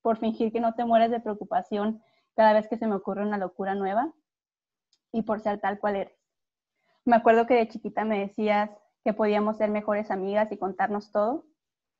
por 0.00 0.18
fingir 0.18 0.52
que 0.52 0.60
no 0.60 0.74
te 0.74 0.84
mueres 0.84 1.10
de 1.10 1.20
preocupación 1.20 2.02
cada 2.34 2.52
vez 2.52 2.68
que 2.68 2.76
se 2.76 2.86
me 2.86 2.94
ocurre 2.94 3.22
una 3.22 3.38
locura 3.38 3.74
nueva 3.74 4.12
y 5.12 5.22
por 5.22 5.40
ser 5.40 5.60
tal 5.60 5.78
cual 5.78 5.96
eres. 5.96 6.18
Me 7.04 7.16
acuerdo 7.16 7.46
que 7.46 7.54
de 7.54 7.68
chiquita 7.68 8.04
me 8.04 8.20
decías 8.20 8.70
que 9.04 9.12
podíamos 9.12 9.56
ser 9.56 9.70
mejores 9.70 10.10
amigas 10.10 10.50
y 10.52 10.56
contarnos 10.56 11.10
todo, 11.10 11.44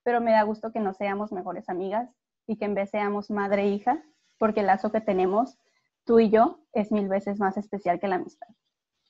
pero 0.04 0.20
me 0.20 0.32
da 0.32 0.42
gusto 0.42 0.72
que 0.72 0.80
no 0.80 0.94
seamos 0.94 1.32
mejores 1.32 1.68
amigas 1.68 2.08
y 2.46 2.56
que 2.56 2.64
en 2.64 2.74
vez 2.74 2.90
seamos 2.90 3.30
madre 3.30 3.62
e 3.62 3.68
hija, 3.68 4.02
porque 4.38 4.60
el 4.60 4.66
lazo 4.66 4.92
que 4.92 5.00
tenemos, 5.00 5.58
tú 6.04 6.20
y 6.20 6.30
yo, 6.30 6.60
es 6.72 6.92
mil 6.92 7.08
veces 7.08 7.38
más 7.38 7.56
especial 7.56 8.00
que 8.00 8.08
la 8.08 8.16
amistad. 8.16 8.48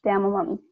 Te 0.02 0.10
amo, 0.10 0.30
mami. 0.30 0.71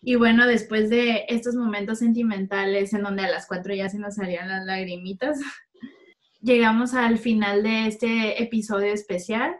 Y 0.00 0.14
bueno, 0.14 0.46
después 0.46 0.90
de 0.90 1.24
estos 1.28 1.54
momentos 1.54 1.98
sentimentales 1.98 2.92
en 2.92 3.02
donde 3.02 3.22
a 3.22 3.30
las 3.30 3.46
cuatro 3.46 3.74
ya 3.74 3.88
se 3.88 3.98
nos 3.98 4.14
salían 4.14 4.48
las 4.48 4.64
lagrimitas, 4.64 5.38
llegamos 6.40 6.94
al 6.94 7.18
final 7.18 7.62
de 7.62 7.86
este 7.86 8.42
episodio 8.42 8.92
especial. 8.92 9.56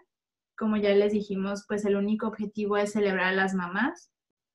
Como 0.57 0.77
ya 0.77 0.91
les 0.91 1.13
dijimos, 1.13 1.65
pues 1.67 1.85
el 1.85 1.97
único 1.97 2.27
objetivo 2.27 2.77
es 2.77 2.93
celebrar 2.93 3.27
a 3.27 3.33
las 3.33 3.55
mamás. 3.55 4.11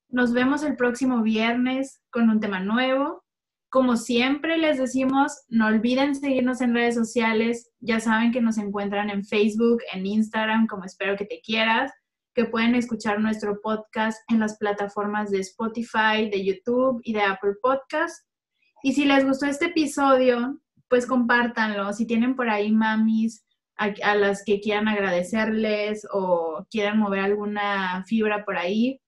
Nos 0.08 0.32
vemos 0.32 0.62
el 0.62 0.76
próximo 0.76 1.22
viernes 1.22 2.02
con 2.10 2.30
un 2.30 2.40
tema 2.40 2.60
nuevo. 2.60 3.24
Como 3.68 3.96
siempre 3.96 4.56
les 4.58 4.78
decimos, 4.78 5.32
no 5.48 5.66
olviden 5.66 6.14
seguirnos 6.14 6.60
en 6.60 6.74
redes 6.74 6.94
sociales. 6.94 7.70
Ya 7.80 8.00
saben 8.00 8.30
que 8.30 8.40
nos 8.40 8.58
encuentran 8.58 9.10
en 9.10 9.24
Facebook, 9.24 9.80
en 9.92 10.06
Instagram, 10.06 10.66
como 10.66 10.84
espero 10.84 11.16
que 11.16 11.24
te 11.24 11.40
quieras, 11.40 11.90
que 12.34 12.44
pueden 12.46 12.74
escuchar 12.74 13.20
nuestro 13.20 13.60
podcast 13.60 14.20
en 14.28 14.40
las 14.40 14.58
plataformas 14.58 15.30
de 15.30 15.38
Spotify, 15.40 16.28
de 16.30 16.44
YouTube 16.44 17.00
y 17.04 17.12
de 17.12 17.22
Apple 17.22 17.54
Podcast. 17.62 18.26
Y 18.82 18.92
si 18.92 19.04
les 19.04 19.24
gustó 19.24 19.46
este 19.46 19.66
episodio, 19.66 20.60
pues 20.88 21.06
compártanlo. 21.06 21.92
Si 21.92 22.06
tienen 22.06 22.34
por 22.34 22.50
ahí 22.50 22.72
mamis 22.72 23.44
a, 23.76 24.14
las 24.14 24.44
que 24.44 24.60
quieran 24.60 24.88
agradecerles 24.88 26.06
o 26.12 26.66
quieran 26.70 26.98
mover 26.98 27.20
alguna 27.20 28.04
fibra 28.04 28.44
por 28.44 28.56
ahí, 28.56 29.00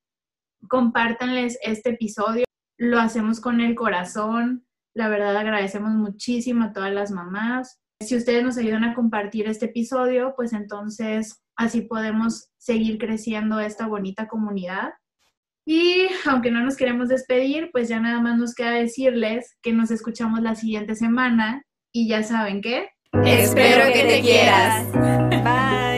compártanles 0.69 1.59
este 1.63 1.91
episodio. 1.91 2.45
Lo 2.79 3.01
hacemos 3.01 3.41
con 3.41 3.61
el 3.61 3.75
corazón. 3.75 4.67
La 4.95 5.09
verdad 5.09 5.37
agradecemos 5.37 5.91
muchísimo 5.93 6.65
a 6.65 6.73
todas 6.73 6.93
las 6.93 7.11
mamás. 7.11 7.81
Si 8.01 8.15
ustedes 8.15 8.45
nos 8.45 8.59
ayudan 8.59 8.85
a 8.85 8.95
compartir 8.95 9.47
este 9.47 9.67
episodio, 9.67 10.35
pues 10.37 10.53
entonces 10.53 11.43
así 11.57 11.81
podemos 11.83 12.51
seguir 12.59 12.99
creciendo 12.99 13.59
esta 13.59 13.87
bonita 13.87 14.29
comunidad. 14.29 14.91
Y 15.67 16.07
aunque 16.27 16.51
no 16.51 16.63
nos 16.63 16.77
queremos 16.77 17.09
despedir, 17.09 17.71
pues 17.73 17.89
ya 17.89 17.99
nada 17.99 18.21
más 18.21 18.37
nos 18.39 18.55
queda 18.55 18.73
decirles 18.73 19.57
que 19.63 19.73
nos 19.73 19.91
escuchamos 19.91 20.41
la 20.41 20.55
siguiente 20.55 20.95
semana 20.95 21.63
y 21.93 22.09
ya 22.09 22.23
saben 22.23 22.61
qué. 22.61 22.91
Espero 23.25 23.93
que 23.93 24.05
te 24.05 24.21
quieras. 24.21 24.93
Bye. 25.43 25.96